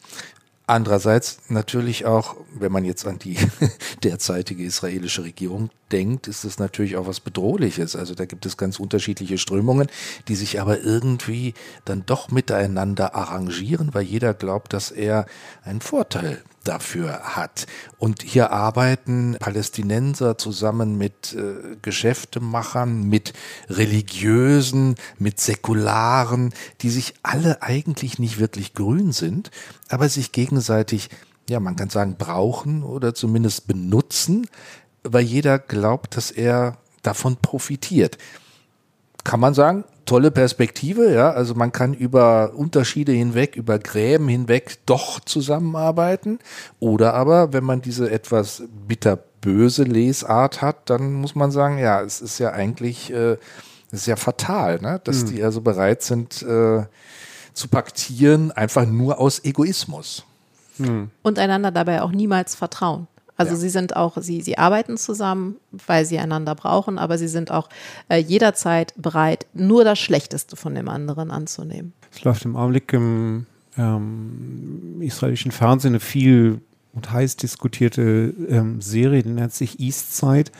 [0.67, 3.37] andererseits natürlich auch, wenn man jetzt an die
[4.03, 7.97] derzeitige israelische Regierung denkt, ist es natürlich auch was Bedrohliches.
[7.97, 9.89] Also da gibt es ganz unterschiedliche Strömungen,
[10.29, 15.27] die sich aber irgendwie dann doch miteinander arrangieren, weil jeder glaubt, dass er
[15.65, 17.67] einen Vorteil dafür hat.
[17.99, 23.33] Und hier arbeiten Palästinenser zusammen mit äh, Geschäftemachern, mit
[23.69, 29.51] Religiösen, mit Säkularen, die sich alle eigentlich nicht wirklich grün sind,
[29.89, 31.11] aber sich gegenseitig,
[31.49, 34.47] ja, man kann sagen, brauchen oder zumindest benutzen,
[35.03, 38.19] weil jeder glaubt, dass er davon profitiert.
[39.25, 41.31] Kann man sagen, tolle Perspektive, ja.
[41.31, 46.39] Also man kann über Unterschiede hinweg, über Gräben hinweg doch zusammenarbeiten.
[46.81, 52.21] Oder aber, wenn man diese etwas bitterböse Lesart hat, dann muss man sagen, ja, es
[52.21, 53.39] ist ja eigentlich, äh,
[53.91, 55.01] es ist ja fatal, ne?
[55.03, 55.29] dass mhm.
[55.29, 56.85] die also bereit sind äh,
[57.55, 60.25] zu paktieren, einfach nur aus Egoismus.
[60.77, 61.11] Mhm.
[61.23, 63.09] Und einander dabei auch niemals vertrauen.
[63.43, 63.61] Also ja.
[63.61, 67.69] sie sind auch, sie, sie arbeiten zusammen, weil sie einander brauchen, aber sie sind auch
[68.09, 71.93] äh, jederzeit bereit, nur das Schlechteste von dem anderen anzunehmen.
[72.13, 76.61] Es läuft im Augenblick im ähm, israelischen Fernsehen eine viel
[76.93, 80.51] und heiß diskutierte ähm, Serie, die nennt sich Eastside.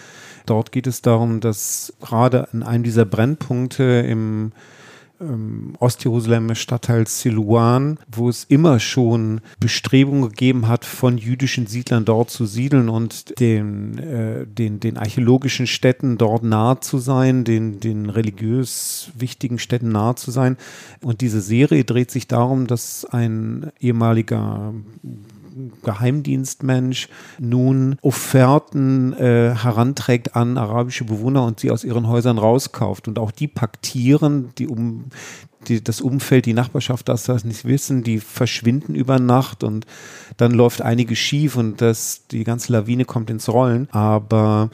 [0.47, 4.53] Dort geht es darum, dass gerade an einem dieser Brennpunkte im
[5.23, 12.31] ähm, Ostjerusalem Stadtteil Siluan, wo es immer schon Bestrebungen gegeben hat, von jüdischen Siedlern dort
[12.31, 18.11] zu siedeln und den, äh, den, den archäologischen Städten dort nahe zu sein, den, den
[18.11, 20.57] religiös wichtigen Städten nahe zu sein.
[21.01, 24.75] Und diese Serie dreht sich darum, dass ein ehemaliger
[25.83, 33.09] Geheimdienstmensch nun Offerten äh, heranträgt an arabische Bewohner und sie aus ihren Häusern rauskauft.
[33.09, 35.07] Und auch die paktieren, die um
[35.69, 39.87] die, das Umfeld, die Nachbarschaft das, das nicht wissen, die verschwinden über Nacht und
[40.37, 43.89] dann läuft einiges schief und das, die ganze Lawine kommt ins Rollen.
[43.91, 44.71] Aber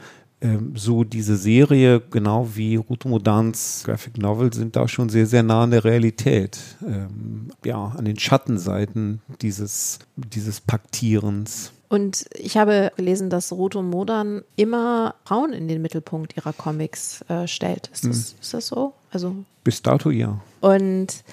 [0.75, 5.63] so diese Serie, genau wie Ruto Modans Graphic Novel, sind da schon sehr, sehr nah
[5.63, 6.59] an der Realität.
[6.81, 11.73] Ähm, ja, an den Schattenseiten dieses, dieses Paktierens.
[11.89, 17.47] Und ich habe gelesen, dass Ruto Modan immer Frauen in den Mittelpunkt ihrer Comics äh,
[17.47, 17.89] stellt.
[17.91, 18.37] Ist das, hm.
[18.39, 18.93] ist das so?
[19.11, 20.39] Also Bis dato ja.
[20.61, 21.23] Und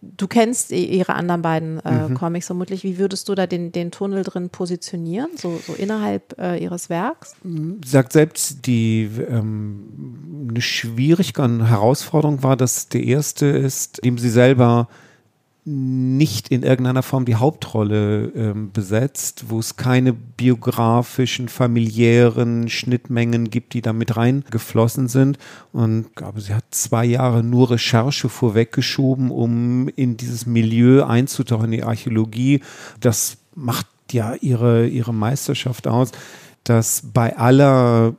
[0.00, 2.14] du kennst ihre anderen beiden äh, mhm.
[2.14, 2.84] Comics vermutlich.
[2.84, 7.34] Wie würdest du da den, den Tunnel drin positionieren, so, so innerhalb äh, ihres Werks?
[7.84, 14.30] Sagt selbst, die ähm, eine Schwierigkeit, eine Herausforderung war, dass der erste ist, dem sie
[14.30, 14.88] selber
[15.64, 23.74] nicht in irgendeiner Form die Hauptrolle ähm, besetzt, wo es keine biografischen, familiären Schnittmengen gibt,
[23.74, 25.38] die da mit reingeflossen sind.
[25.72, 31.70] Und glaube, sie hat zwei Jahre nur Recherche vorweggeschoben, um in dieses Milieu einzutauchen, in
[31.70, 32.60] die Archäologie.
[32.98, 36.10] Das macht ja ihre, ihre Meisterschaft aus,
[36.64, 38.14] dass bei aller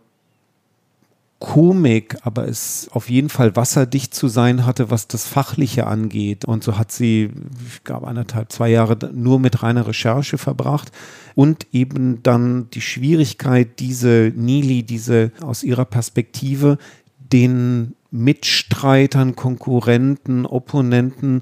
[1.43, 6.45] Komik, aber es auf jeden Fall wasserdicht zu sein hatte, was das Fachliche angeht.
[6.45, 7.31] Und so hat sie,
[7.67, 10.93] ich glaube, anderthalb, zwei Jahre nur mit reiner Recherche verbracht
[11.35, 16.77] und eben dann die Schwierigkeit, diese Nili, diese aus ihrer Perspektive
[17.19, 21.41] den Mitstreitern, Konkurrenten, Opponenten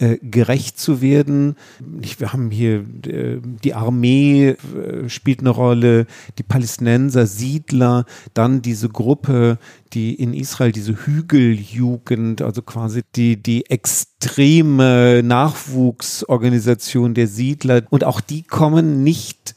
[0.00, 1.56] äh, gerecht zu werden.
[1.78, 6.06] Wir haben hier äh, die Armee äh, spielt eine Rolle,
[6.38, 9.58] die Palästinenser, Siedler, dann diese Gruppe,
[9.92, 17.82] die in Israel diese Hügeljugend, also quasi die, die extreme Nachwuchsorganisation der Siedler.
[17.90, 19.54] Und auch die kommen nicht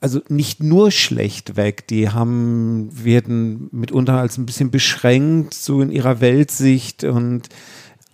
[0.00, 5.90] also nicht nur schlecht weg, die haben, werden mitunter als ein bisschen beschränkt, so in
[5.90, 7.48] ihrer Weltsicht und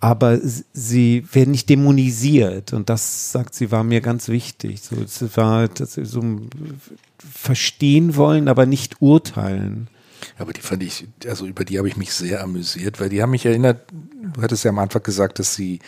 [0.01, 2.73] aber sie werden nicht dämonisiert.
[2.73, 4.81] Und das sagt sie war mir ganz wichtig.
[4.81, 6.23] So es war dass sie so
[7.17, 9.87] verstehen wollen aber nicht urteilen.
[10.37, 13.31] Aber die fand ich also über die habe ich mich sehr amüsiert weil die haben
[13.31, 13.85] mich erinnert
[14.33, 15.79] du hattest ja am Anfang gesagt dass sie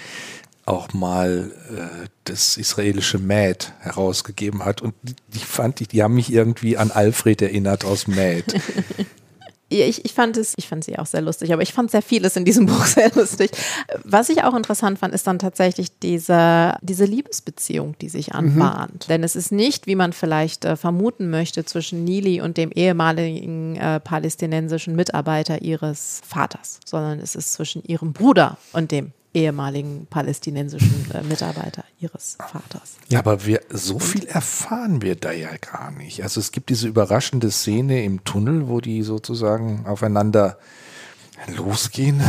[0.66, 4.82] auch mal äh, das israelische Mad herausgegeben hat.
[4.82, 8.46] Und die, die fand ich die haben mich irgendwie an Alfred erinnert aus Mad
[9.82, 12.36] ich, ich fand es, ich fand sie auch sehr lustig, aber ich fand sehr vieles
[12.36, 13.52] in diesem Buch sehr lustig.
[14.04, 18.36] Was ich auch interessant fand, ist dann tatsächlich diese, diese Liebesbeziehung, die sich mhm.
[18.36, 19.06] anbahnt.
[19.06, 19.10] Mhm.
[19.10, 23.76] Denn es ist nicht, wie man vielleicht äh, vermuten möchte, zwischen Nili und dem ehemaligen
[23.76, 31.06] äh, palästinensischen Mitarbeiter ihres Vaters, sondern es ist zwischen ihrem Bruder und dem ehemaligen palästinensischen
[31.12, 32.98] äh, Mitarbeiter ihres Vaters.
[33.10, 36.24] Ja, aber wir, so viel erfahren wir da ja gar nicht.
[36.24, 40.58] Also es gibt diese überraschende Szene im Tunnel, wo die sozusagen aufeinander
[41.48, 42.22] losgehen.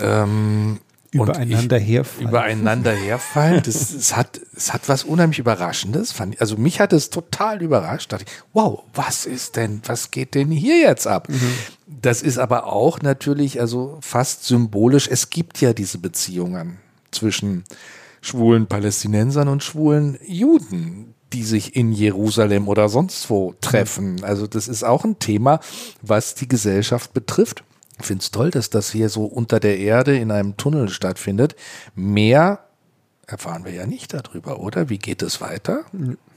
[0.00, 2.28] Ähm, übereinander herfallen.
[2.28, 3.62] Übereinander herfallen.
[3.64, 6.12] Das, das, hat, es hat was unheimlich Überraschendes.
[6.12, 8.12] Fand, also mich hat es total überrascht.
[8.12, 11.28] Da dachte ich, wow, was ist denn, was geht denn hier jetzt ab?
[11.28, 11.52] Mhm.
[11.86, 15.08] Das ist aber auch natürlich, also fast symbolisch.
[15.10, 16.78] Es gibt ja diese Beziehungen
[17.10, 17.64] zwischen
[18.20, 24.24] schwulen Palästinensern und schwulen Juden, die sich in Jerusalem oder sonst wo treffen.
[24.24, 25.60] Also das ist auch ein Thema,
[26.02, 27.64] was die Gesellschaft betrifft.
[28.00, 31.56] Ich finde es toll, dass das hier so unter der Erde in einem Tunnel stattfindet.
[31.94, 32.60] Mehr
[33.26, 34.88] erfahren wir ja nicht darüber, oder?
[34.88, 35.84] Wie geht es weiter?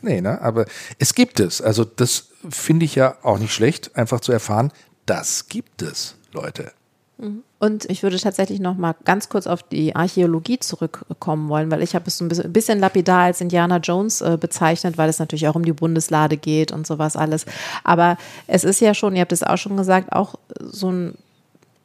[0.01, 0.41] Nee, ne?
[0.41, 0.65] Aber
[0.99, 1.61] es gibt es.
[1.61, 4.71] Also das finde ich ja auch nicht schlecht, einfach zu erfahren,
[5.05, 6.71] das gibt es, Leute.
[7.17, 7.43] Mhm.
[7.59, 11.93] Und ich würde tatsächlich noch mal ganz kurz auf die Archäologie zurückkommen wollen, weil ich
[11.93, 15.55] habe es so ein bisschen lapidar als Indiana Jones äh, bezeichnet, weil es natürlich auch
[15.55, 17.45] um die Bundeslade geht und sowas alles.
[17.83, 21.13] Aber es ist ja schon, ihr habt es auch schon gesagt, auch so ein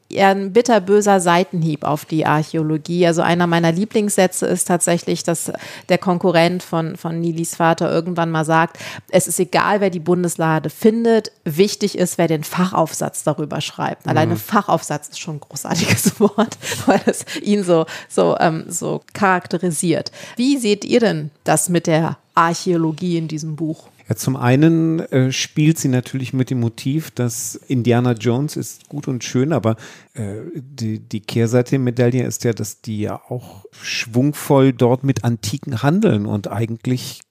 [0.09, 3.07] eher ein bitterböser Seitenhieb auf die Archäologie.
[3.07, 5.53] Also einer meiner Lieblingssätze ist tatsächlich, dass
[5.89, 8.79] der Konkurrent von, von Nilis Vater irgendwann mal sagt,
[9.11, 14.07] es ist egal, wer die Bundeslade findet, wichtig ist, wer den Fachaufsatz darüber schreibt.
[14.07, 14.11] Mhm.
[14.11, 20.13] Alleine Fachaufsatz ist schon ein großartiges Wort, weil es ihn so, so, ähm, so charakterisiert.
[20.37, 23.89] Wie seht ihr denn das mit der Archäologie in diesem Buch?
[24.09, 29.09] Ja, zum einen äh, spielt sie natürlich mit dem Motiv, dass Indiana Jones ist gut
[29.09, 29.77] und schön, aber
[30.15, 35.25] äh, die, die Kehrseite der Medaille ist ja, dass die ja auch schwungvoll dort mit
[35.25, 37.23] Antiken handeln und eigentlich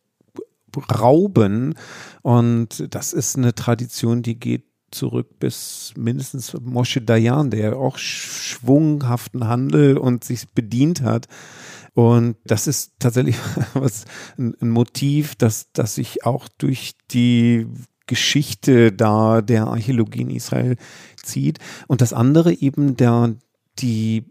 [0.91, 1.75] rauben.
[2.21, 9.47] Und das ist eine Tradition, die geht zurück bis mindestens Moshe Dayan, der auch schwunghaften
[9.47, 11.27] Handel und sich bedient hat.
[11.95, 13.37] Und das ist tatsächlich
[13.73, 14.05] was,
[14.37, 17.67] ein, Motiv, das, das sich auch durch die
[18.05, 20.75] Geschichte da der Archäologie in Israel
[21.15, 21.59] zieht.
[21.87, 23.35] Und das andere eben der,
[23.79, 24.25] die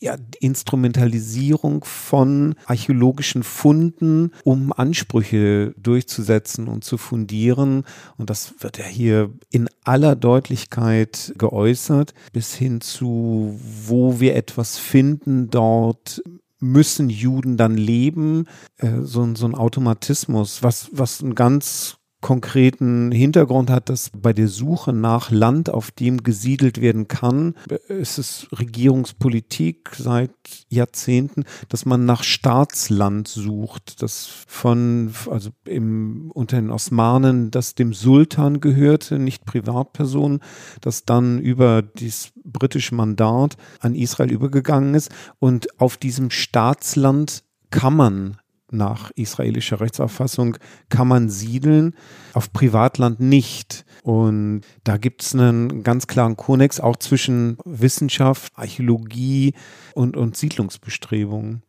[0.00, 7.82] ja, Instrumentalisierung von archäologischen Funden, um Ansprüche durchzusetzen und zu fundieren.
[8.16, 14.78] Und das wird ja hier in aller Deutlichkeit geäußert, bis hin zu, wo wir etwas
[14.78, 16.22] finden, dort
[16.60, 18.46] müssen Juden dann leben,
[18.78, 24.48] äh, so, so ein Automatismus, was, was ein ganz konkreten Hintergrund hat, dass bei der
[24.48, 27.54] Suche nach Land, auf dem gesiedelt werden kann,
[27.86, 30.32] ist es Regierungspolitik seit
[30.68, 37.92] Jahrzehnten, dass man nach Staatsland sucht, das von, also im, unter den Osmanen, das dem
[37.92, 40.40] Sultan gehörte, nicht Privatpersonen,
[40.80, 45.10] das dann über das britische Mandat an Israel übergegangen ist.
[45.38, 48.38] Und auf diesem Staatsland kann man
[48.70, 50.56] nach israelischer Rechtsauffassung
[50.88, 51.94] kann man siedeln,
[52.34, 53.84] auf Privatland nicht.
[54.02, 59.54] Und da gibt es einen ganz klaren Konex auch zwischen Wissenschaft, Archäologie
[59.94, 61.62] und, und Siedlungsbestrebungen.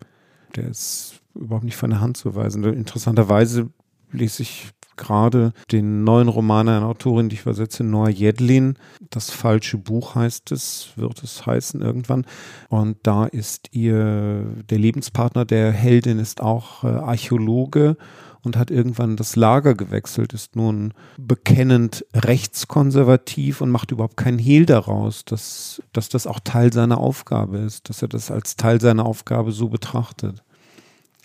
[0.56, 2.64] Der ist überhaupt nicht von der Hand zu weisen.
[2.64, 3.70] Interessanterweise
[4.12, 8.78] lese ich gerade den neuen Roman einer Autorin, die ich übersetze, Noah Jedlin.
[9.10, 12.26] Das falsche Buch heißt es, wird es heißen irgendwann.
[12.67, 17.98] Und da ist ihr, der Lebenspartner der Heldin ist auch äh, Archäologe
[18.43, 24.65] und hat irgendwann das Lager gewechselt, ist nun bekennend rechtskonservativ und macht überhaupt keinen Hehl
[24.65, 29.06] daraus, dass, dass das auch Teil seiner Aufgabe ist, dass er das als Teil seiner
[29.06, 30.43] Aufgabe so betrachtet.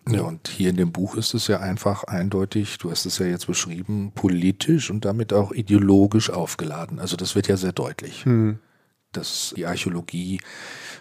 [0.08, 3.26] Ja, und hier in dem Buch ist es ja einfach eindeutig, du hast es ja
[3.26, 6.98] jetzt beschrieben, politisch und damit auch ideologisch aufgeladen.
[6.98, 8.58] Also das wird ja sehr deutlich, hm.
[9.12, 10.40] dass die Archäologie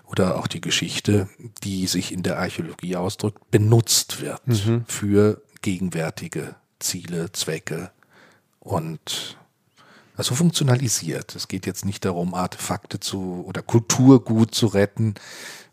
[0.06, 1.28] oder auch die Geschichte,
[1.64, 4.86] die sich in der Archäologie ausdrückt, benutzt wird mhm.
[4.88, 7.92] für gegenwärtige Ziele, Zwecke
[8.60, 9.38] und
[10.16, 11.36] also funktionalisiert.
[11.36, 15.16] Es geht jetzt nicht darum, Artefakte zu oder Kulturgut zu retten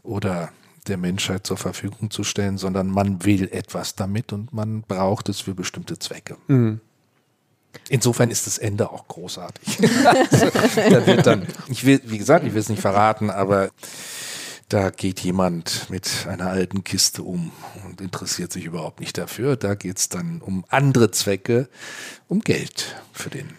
[0.02, 0.50] oder
[0.86, 5.40] der Menschheit zur Verfügung zu stellen, sondern man will etwas damit und man braucht es
[5.40, 6.36] für bestimmte Zwecke.
[6.48, 6.80] Mhm.
[7.88, 9.78] Insofern ist das Ende auch großartig.
[10.06, 10.46] also,
[10.90, 13.70] da wird dann, ich will, wie gesagt, ich will es nicht verraten, aber
[14.68, 17.50] da geht jemand mit einer alten Kiste um
[17.84, 19.56] und interessiert sich überhaupt nicht dafür.
[19.56, 21.68] Da geht es dann um andere Zwecke,
[22.28, 23.50] um Geld für den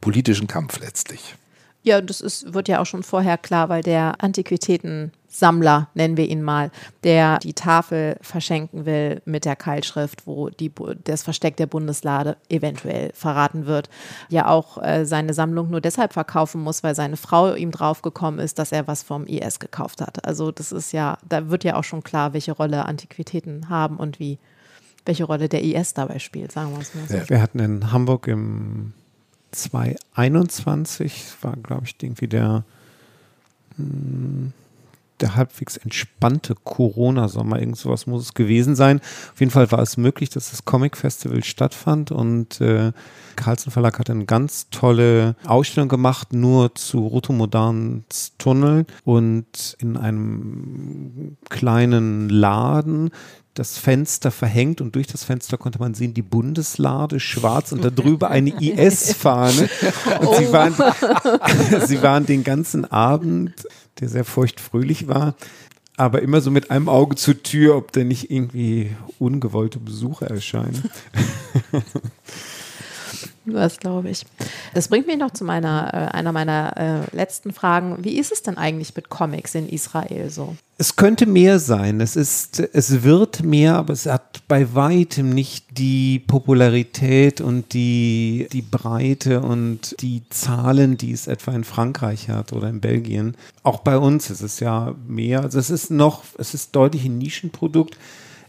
[0.00, 1.36] politischen Kampf letztlich.
[1.82, 6.42] Ja, das ist, wird ja auch schon vorher klar, weil der Antiquitätensammler, nennen wir ihn
[6.42, 6.70] mal,
[7.04, 10.72] der die Tafel verschenken will mit der Keilschrift, wo die,
[11.04, 13.88] das Versteck der Bundeslade eventuell verraten wird,
[14.28, 18.58] ja auch äh, seine Sammlung nur deshalb verkaufen muss, weil seine Frau ihm draufgekommen ist,
[18.58, 20.26] dass er was vom IS gekauft hat.
[20.26, 24.18] Also das ist ja, da wird ja auch schon klar, welche Rolle Antiquitäten haben und
[24.18, 24.38] wie
[25.04, 27.16] welche Rolle der IS dabei spielt, sagen wir es mal so.
[27.16, 27.28] Ja.
[27.30, 28.92] Wir hatten in Hamburg im
[29.52, 32.64] 2021 war, glaube ich, irgendwie der,
[33.76, 34.52] hm,
[35.20, 37.58] der halbwegs entspannte Corona-Sommer.
[37.58, 39.00] Irgend sowas muss es gewesen sein.
[39.32, 42.92] Auf jeden Fall war es möglich, dass das Comic-Festival stattfand und äh,
[43.36, 51.36] Carlsen Verlag hat eine ganz tolle Ausstellung gemacht, nur zu Rotomodans Tunnel und in einem
[51.48, 53.10] kleinen Laden
[53.58, 58.30] das Fenster verhängt und durch das Fenster konnte man sehen, die Bundeslade schwarz und darüber
[58.30, 59.68] eine IS-Fahne.
[60.20, 60.34] Und oh.
[60.38, 60.74] sie, waren,
[61.86, 63.52] sie waren den ganzen Abend,
[64.00, 65.34] der sehr feuchtfröhlich war,
[65.96, 70.90] aber immer so mit einem Auge zur Tür, ob da nicht irgendwie ungewollte Besucher erscheinen.
[73.52, 74.24] Das glaube ich.
[74.74, 76.76] Das bringt mich noch zu meiner, äh, einer meiner
[77.12, 77.96] äh, letzten Fragen.
[78.04, 80.56] Wie ist es denn eigentlich mit Comics in Israel so?
[80.80, 82.00] Es könnte mehr sein.
[82.00, 88.48] Es ist, es wird mehr, aber es hat bei weitem nicht die Popularität und die,
[88.52, 93.36] die Breite und die Zahlen, die es etwa in Frankreich hat oder in Belgien.
[93.64, 95.42] Auch bei uns ist es ja mehr.
[95.42, 97.96] Also es ist noch, es ist deutlich ein Nischenprodukt.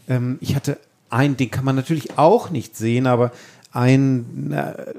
[0.08, 0.78] Ähm, ich hatte
[1.10, 3.32] einen, den kann man natürlich auch nicht sehen, aber
[3.72, 4.52] ein,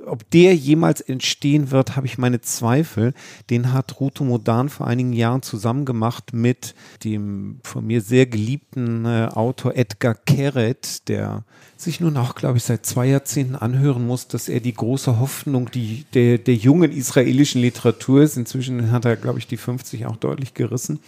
[0.06, 3.14] ob der jemals entstehen wird, habe ich meine Zweifel.
[3.50, 9.06] Den hat Ruto Modan vor einigen Jahren zusammen gemacht mit dem von mir sehr geliebten
[9.06, 11.44] äh, Autor Edgar Keret, der
[11.76, 15.70] sich nun auch, glaube ich, seit zwei Jahrzehnten anhören muss, dass er die große Hoffnung
[15.72, 18.38] die, der, der jungen israelischen Literatur ist.
[18.38, 21.00] Inzwischen hat er, glaube ich, die 50 auch deutlich gerissen.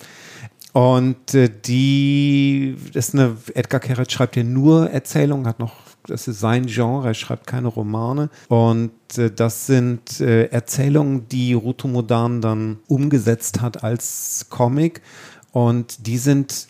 [0.74, 6.28] Und äh, die, das ist eine, Edgar Keret schreibt ja nur Erzählungen, hat noch das
[6.28, 8.30] ist sein Genre, er schreibt keine Romane.
[8.48, 15.02] Und äh, das sind äh, Erzählungen, die Ruto Modan dann umgesetzt hat als Comic.
[15.52, 16.68] Und die sind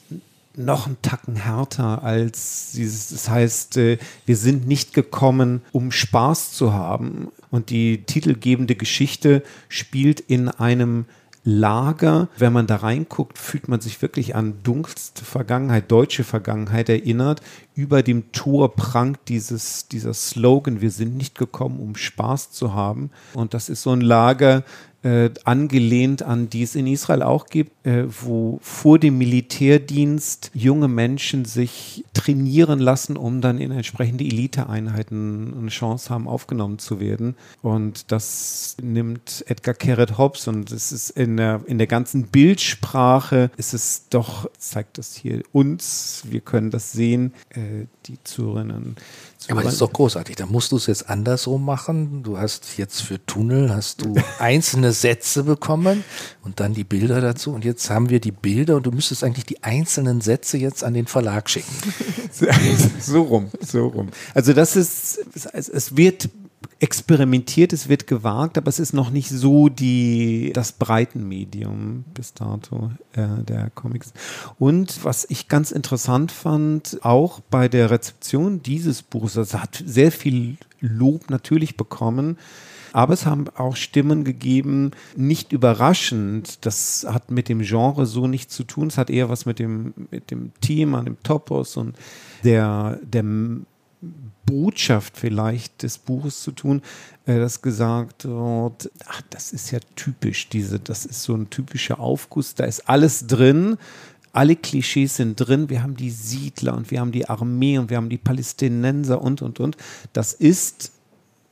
[0.56, 6.54] noch einen Tacken härter als dieses, das heißt, äh, wir sind nicht gekommen, um Spaß
[6.54, 7.30] zu haben.
[7.50, 11.06] Und die titelgebende Geschichte spielt in einem
[11.44, 12.30] Lager.
[12.38, 17.42] Wenn man da reinguckt, fühlt man sich wirklich an dunkelste Vergangenheit, deutsche Vergangenheit erinnert
[17.76, 23.10] über dem Tor prangt dieses, dieser Slogan, wir sind nicht gekommen, um Spaß zu haben.
[23.34, 24.64] Und das ist so ein Lager,
[25.02, 30.88] äh, angelehnt an die es in Israel auch gibt, äh, wo vor dem Militärdienst junge
[30.88, 37.36] Menschen sich trainieren lassen, um dann in entsprechende Eliteeinheiten eine Chance haben, aufgenommen zu werden.
[37.62, 43.52] Und das nimmt Edgar Keret Hobbs und es ist in der, in der ganzen Bildsprache
[43.58, 48.96] ist es doch, zeigt das hier uns, wir können das sehen, äh, die Zuhörerinnen
[49.50, 50.36] aber das ist doch großartig.
[50.36, 52.24] Da musst du es jetzt andersrum machen.
[52.24, 56.04] Du hast jetzt für Tunnel hast du einzelne Sätze bekommen
[56.44, 57.52] und dann die Bilder dazu.
[57.52, 60.94] Und jetzt haben wir die Bilder und du müsstest eigentlich die einzelnen Sätze jetzt an
[60.94, 61.76] den Verlag schicken.
[63.00, 64.10] so rum, so rum.
[64.34, 65.20] Also das ist,
[65.54, 66.30] es wird
[66.80, 72.92] experimentiert, es wird gewagt, aber es ist noch nicht so die, das Breitenmedium bis dato
[73.14, 74.14] äh, der Comics.
[74.60, 80.12] Und was ich ganz interessant fand, auch bei der Rezeption dieses Buches, das hat sehr
[80.12, 82.38] viel Lob natürlich bekommen,
[82.94, 88.56] aber es haben auch Stimmen gegeben, nicht überraschend, das hat mit dem Genre so nichts
[88.56, 91.98] zu tun, es hat eher was mit dem, mit dem Thema, dem Topos und
[92.44, 93.24] der, der
[94.46, 96.82] Botschaft vielleicht des Buches zu tun,
[97.26, 102.00] äh, dass gesagt wird, ach, das ist ja typisch, diese, das ist so ein typischer
[102.00, 103.78] Aufguss, da ist alles drin,
[104.32, 107.98] alle Klischees sind drin, wir haben die Siedler und wir haben die Armee und wir
[107.98, 109.78] haben die Palästinenser und, und, und.
[110.12, 110.92] Das ist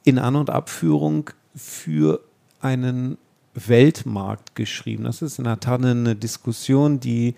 [0.03, 2.21] in An- und Abführung für
[2.59, 3.17] einen
[3.53, 5.03] Weltmarkt geschrieben.
[5.03, 7.35] Das ist in der Tat eine Diskussion, die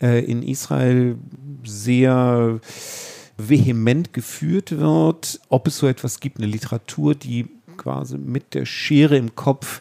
[0.00, 1.16] äh, in Israel
[1.64, 2.60] sehr
[3.48, 9.16] vehement geführt wird, ob es so etwas gibt, eine Literatur, die quasi mit der Schere
[9.16, 9.80] im Kopf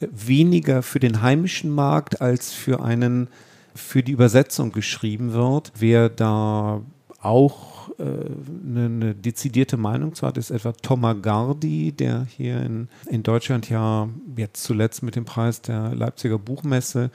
[0.00, 3.28] äh, weniger für den heimischen Markt als für einen
[3.74, 5.72] für die Übersetzung geschrieben wird.
[5.76, 6.80] Wer da
[7.20, 12.88] auch äh, eine, eine, dezidierte Meinung zu hat, ist etwa Thomas Gardi, der hier in,
[13.08, 17.10] in Deutschland ja jetzt zuletzt mit dem Preis der Leipziger Buchmesse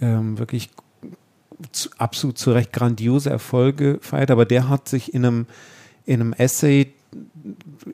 [0.00, 0.70] ähm, wirklich
[1.98, 5.46] absolut zu Recht grandiose Erfolge feiert, aber der hat sich in einem,
[6.04, 6.92] in einem Essay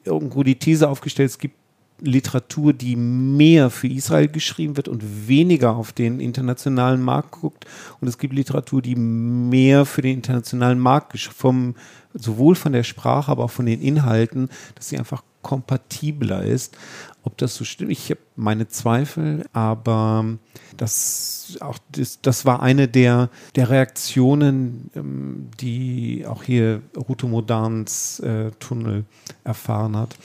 [0.04, 1.56] irgendwo die These aufgestellt, es gibt
[2.02, 7.64] Literatur, die mehr für Israel geschrieben wird und weniger auf den internationalen Markt guckt.
[8.00, 11.76] Und es gibt Literatur, die mehr für den internationalen Markt vom,
[12.12, 16.76] sowohl von der Sprache, aber auch von den Inhalten, dass sie einfach kompatibler ist.
[17.24, 20.38] Ob das so stimmt, ich habe meine Zweifel, aber
[20.76, 28.18] das, auch das, das war eine der, der Reaktionen, ähm, die auch hier Ruto Modans
[28.20, 29.04] äh, Tunnel
[29.44, 30.16] erfahren hat.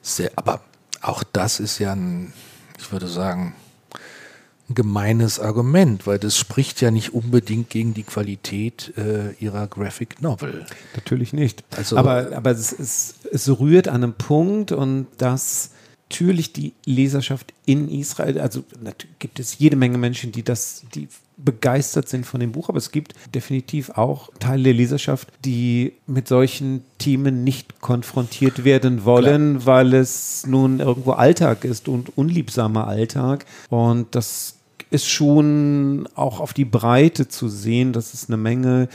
[0.00, 0.62] Sehr, aber
[1.02, 2.32] auch das ist ja ein,
[2.78, 3.54] ich würde sagen,
[4.68, 10.20] ein gemeines Argument, weil das spricht ja nicht unbedingt gegen die Qualität äh, ihrer Graphic
[10.20, 10.66] Novel.
[10.94, 11.64] Natürlich nicht.
[11.76, 15.70] Also, aber aber es, es, es rührt an einem Punkt und das
[16.10, 18.64] natürlich die Leserschaft in Israel, also
[19.18, 22.90] gibt es jede Menge Menschen, die das, die begeistert sind von dem Buch, aber es
[22.90, 29.66] gibt definitiv auch Teile der Leserschaft, die mit solchen Themen nicht konfrontiert werden wollen, Klar.
[29.66, 33.44] weil es nun irgendwo Alltag ist und unliebsamer Alltag.
[33.68, 34.57] Und das
[34.90, 38.88] ist schon auch auf die Breite zu sehen, dass es eine Menge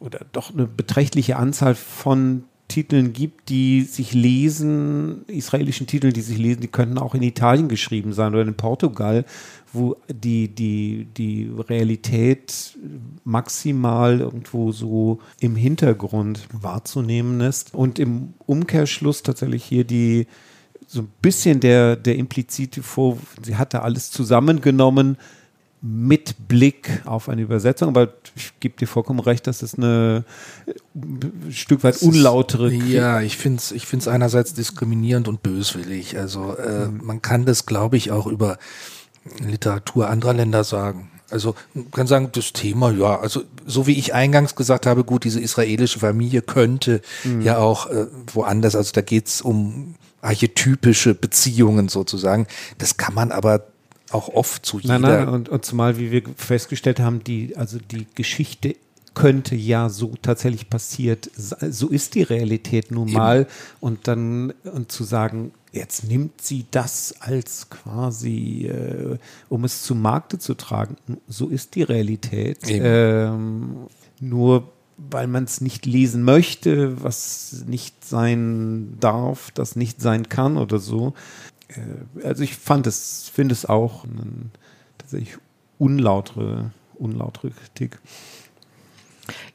[0.00, 6.36] oder doch eine beträchtliche Anzahl von Titeln gibt, die sich lesen, israelischen Titeln, die sich
[6.36, 9.24] lesen, die könnten auch in Italien geschrieben sein oder in Portugal,
[9.72, 12.78] wo die, die, die Realität
[13.24, 17.74] maximal irgendwo so im Hintergrund wahrzunehmen ist.
[17.74, 20.26] Und im Umkehrschluss tatsächlich hier die
[20.88, 25.18] so ein bisschen der, der implizite Vor, sie hatte alles zusammengenommen,
[25.80, 30.24] mit Blick auf eine Übersetzung, aber ich gebe dir vollkommen recht, dass es eine
[30.96, 32.74] ein Stück weit unlautere.
[32.74, 36.18] Ist, ja, ich finde es ich find's einerseits diskriminierend und böswillig.
[36.18, 37.00] Also äh, mhm.
[37.04, 38.58] man kann das, glaube ich, auch über
[39.38, 41.12] Literatur anderer Länder sagen.
[41.30, 45.24] Also man kann sagen, das Thema, ja, also so wie ich eingangs gesagt habe, gut,
[45.24, 47.42] diese israelische Familie könnte mhm.
[47.42, 52.46] ja auch äh, woanders, also da geht's um archetypische Beziehungen sozusagen.
[52.78, 53.66] Das kann man aber
[54.10, 54.98] auch oft zu jeder.
[54.98, 58.76] Nein, nein, und, und zumal, wie wir festgestellt haben, die, also die Geschichte
[59.14, 61.30] könnte ja so tatsächlich passiert.
[61.34, 63.40] So ist die Realität nun mal.
[63.40, 63.50] Eben.
[63.80, 69.94] Und dann und zu sagen, jetzt nimmt sie das als quasi, äh, um es zu
[69.94, 70.96] Markte zu tragen.
[71.26, 72.58] So ist die Realität.
[72.68, 73.88] Ähm,
[74.20, 80.56] nur weil man es nicht lesen möchte, was nicht sein darf, das nicht sein kann
[80.56, 81.14] oder so,
[81.68, 84.50] äh, also ich fand es, finde es auch eine
[84.98, 85.38] tatsächlich
[85.78, 88.00] unlautere, unlautere Kritik.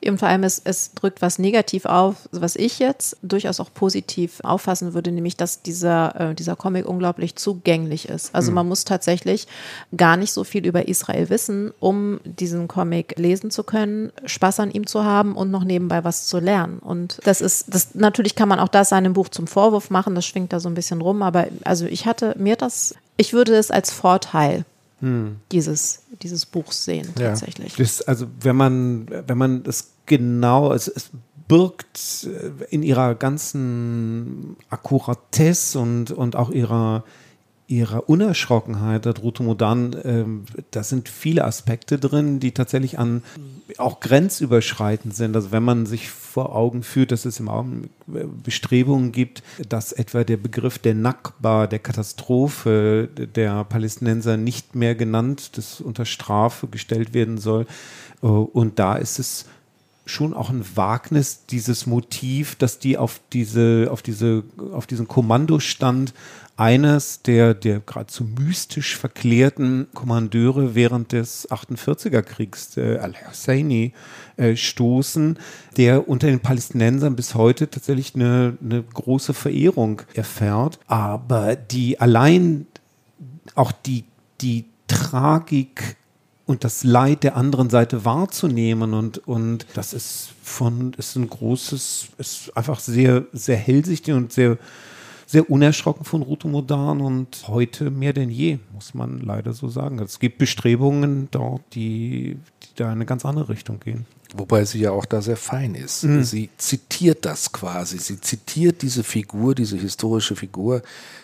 [0.07, 4.39] Und vor allem, es, es drückt was negativ auf, was ich jetzt durchaus auch positiv
[4.43, 8.33] auffassen würde, nämlich, dass dieser, äh, dieser Comic unglaublich zugänglich ist.
[8.33, 8.55] Also mhm.
[8.55, 9.47] man muss tatsächlich
[9.95, 14.71] gar nicht so viel über Israel wissen, um diesen Comic lesen zu können, Spaß an
[14.71, 16.79] ihm zu haben und noch nebenbei was zu lernen.
[16.79, 20.25] Und das ist, das natürlich kann man auch das seinem Buch zum Vorwurf machen, das
[20.25, 23.71] schwingt da so ein bisschen rum, aber also ich hatte mir das, ich würde es
[23.71, 24.65] als Vorteil
[24.99, 25.37] hm.
[25.51, 27.77] dieses, dieses Buchs sehen, tatsächlich.
[27.77, 27.83] Ja.
[27.83, 31.09] Das, also wenn man, wenn man das genau, es, es
[31.47, 37.03] birgt äh, in ihrer ganzen Akkuratesse und, und auch ihrer
[37.67, 40.25] ihrer Unerschrockenheit, der Drutomodan, äh,
[40.71, 43.23] da sind viele Aspekte drin, die tatsächlich an
[43.77, 45.35] auch grenzüberschreitend sind.
[45.35, 47.91] Also wenn man sich vor Augen führt, dass es im Augenblick
[48.43, 55.57] Bestrebungen gibt, dass etwa der Begriff der Nakba, der Katastrophe der Palästinenser nicht mehr genannt,
[55.57, 57.65] das unter Strafe gestellt werden soll.
[58.21, 59.45] Äh, und da ist es
[60.05, 64.43] schon auch ein Wagnis, dieses Motiv, dass die auf diese, auf diese,
[64.73, 66.13] auf diesen Kommandostand
[66.55, 73.93] eines der, der geradezu mystisch verklärten Kommandeure während des 48er Kriegs, äh, Al-Husseini,
[74.37, 75.39] äh, stoßen,
[75.77, 80.79] der unter den Palästinensern bis heute tatsächlich eine, eine große Verehrung erfährt.
[80.87, 82.67] Aber die allein
[83.55, 84.03] auch die,
[84.41, 85.95] die Tragik
[86.45, 92.09] und das Leid der anderen Seite wahrzunehmen und, und das ist von, ist ein großes,
[92.17, 94.57] ist einfach sehr, sehr hellsichtig und sehr,
[95.25, 99.99] sehr unerschrocken von Ruto Modern und heute mehr denn je, muss man leider so sagen.
[99.99, 104.05] Es gibt Bestrebungen dort, die, die da in eine ganz andere Richtung gehen.
[104.35, 106.03] Wobei sie ja auch da sehr fein ist.
[106.03, 106.23] Mhm.
[106.23, 107.99] Sie zitiert das quasi.
[107.99, 110.81] Sie zitiert diese Figur, diese historische Figur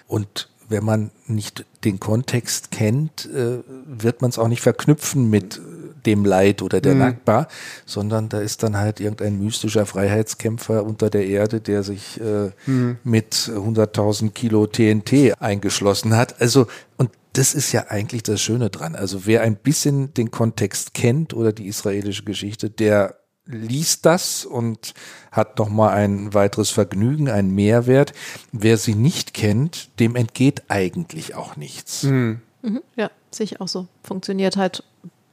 [0.08, 5.60] und wenn man nicht den Kontext kennt, äh, wird man es auch nicht verknüpfen mit
[6.06, 7.00] dem Leid oder der mhm.
[7.00, 7.48] Nakba,
[7.86, 12.98] sondern da ist dann halt irgendein mystischer Freiheitskämpfer unter der Erde, der sich äh, mhm.
[13.04, 16.40] mit 100.000 Kilo TNT eingeschlossen hat.
[16.42, 16.68] Also,
[16.98, 18.96] und das ist ja eigentlich das Schöne dran.
[18.96, 23.19] Also wer ein bisschen den Kontext kennt oder die israelische Geschichte, der
[23.50, 24.94] liest das und
[25.32, 28.14] hat nochmal ein weiteres Vergnügen, einen Mehrwert.
[28.52, 32.04] Wer sie nicht kennt, dem entgeht eigentlich auch nichts.
[32.04, 32.42] Mhm.
[32.62, 33.88] Mhm, ja, sehe ich auch so.
[34.04, 34.84] Funktioniert halt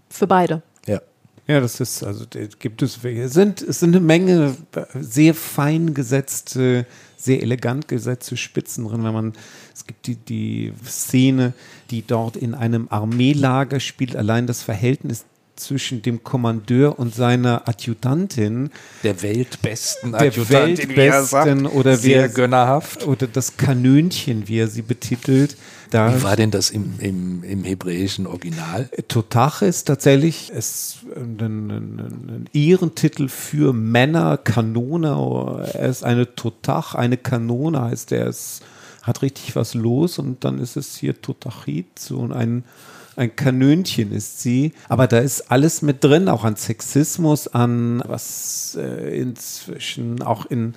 [0.08, 0.62] für beide.
[0.86, 1.00] Ja.
[1.48, 2.24] Ja, das ist, also
[2.58, 4.56] gibt es, es sind, es sind eine Menge
[4.94, 6.86] sehr fein gesetzte,
[7.16, 9.32] sehr elegant gesetzte Spitzen drin, wenn man,
[9.72, 11.52] es gibt die, die Szene,
[11.90, 15.24] die dort in einem Armeelager spielt, allein das Verhältnis
[15.56, 18.70] zwischen dem Kommandeur und seiner Adjutantin.
[19.02, 23.06] Der weltbesten der Adjutantin, weltbesten, sagt, oder sehr wer, gönnerhaft.
[23.06, 25.56] Oder das Kanönchen, wie er sie betitelt.
[25.90, 28.88] Da wie war denn das im, im, im hebräischen Original?
[29.08, 35.68] Totach ist tatsächlich ist ein, ein, ein Ehrentitel für Männer, Kanone.
[35.72, 38.26] Er ist eine Totach, eine Kanone heißt er.
[38.26, 38.60] Es
[39.02, 42.64] hat richtig was los und dann ist es hier Totachit, so ein
[43.16, 44.72] ein Kanönchen ist sie.
[44.88, 50.74] Aber da ist alles mit drin, auch an Sexismus, an was äh, inzwischen auch in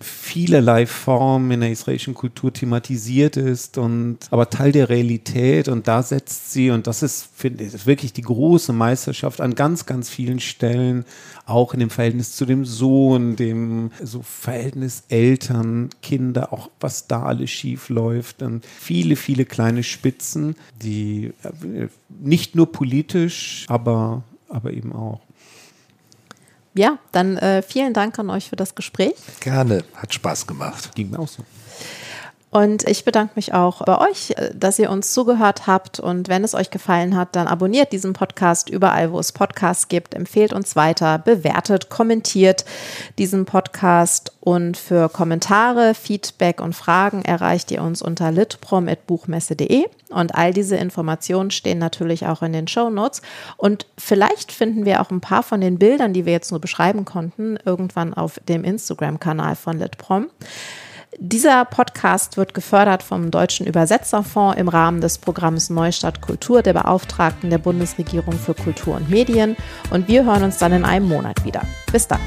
[0.00, 6.02] vielerlei Form in der israelischen Kultur thematisiert ist und aber Teil der Realität und da
[6.02, 10.40] setzt sie und das ist finde ich wirklich die große Meisterschaft an ganz ganz vielen
[10.40, 11.04] Stellen
[11.46, 17.24] auch in dem Verhältnis zu dem Sohn dem so Verhältnis Eltern Kinder auch was da
[17.24, 21.88] alles schief läuft und viele viele kleine Spitzen die äh,
[22.20, 25.20] nicht nur politisch aber aber eben auch
[26.78, 29.14] ja, dann äh, vielen Dank an euch für das Gespräch.
[29.40, 30.94] Gerne, hat Spaß gemacht.
[30.94, 31.42] Ging mir auch so.
[32.50, 36.00] Und ich bedanke mich auch bei euch, äh, dass ihr uns zugehört habt.
[36.00, 40.14] Und wenn es euch gefallen hat, dann abonniert diesen Podcast überall, wo es Podcasts gibt.
[40.14, 42.64] Empfehlt uns weiter, bewertet, kommentiert
[43.18, 44.32] diesen Podcast.
[44.40, 49.84] Und für Kommentare, Feedback und Fragen erreicht ihr uns unter litprom.buchmesse.de.
[50.08, 53.20] Und all diese Informationen stehen natürlich auch in den Show Notes.
[53.58, 57.04] Und vielleicht finden wir auch ein paar von den Bildern, die wir jetzt nur beschreiben
[57.04, 60.28] konnten, irgendwann auf dem Instagram-Kanal von Litprom.
[61.16, 67.50] Dieser Podcast wird gefördert vom Deutschen Übersetzerfonds im Rahmen des Programms Neustadt Kultur der Beauftragten
[67.50, 69.56] der Bundesregierung für Kultur und Medien.
[69.90, 71.62] Und wir hören uns dann in einem Monat wieder.
[71.90, 72.20] Bis dann.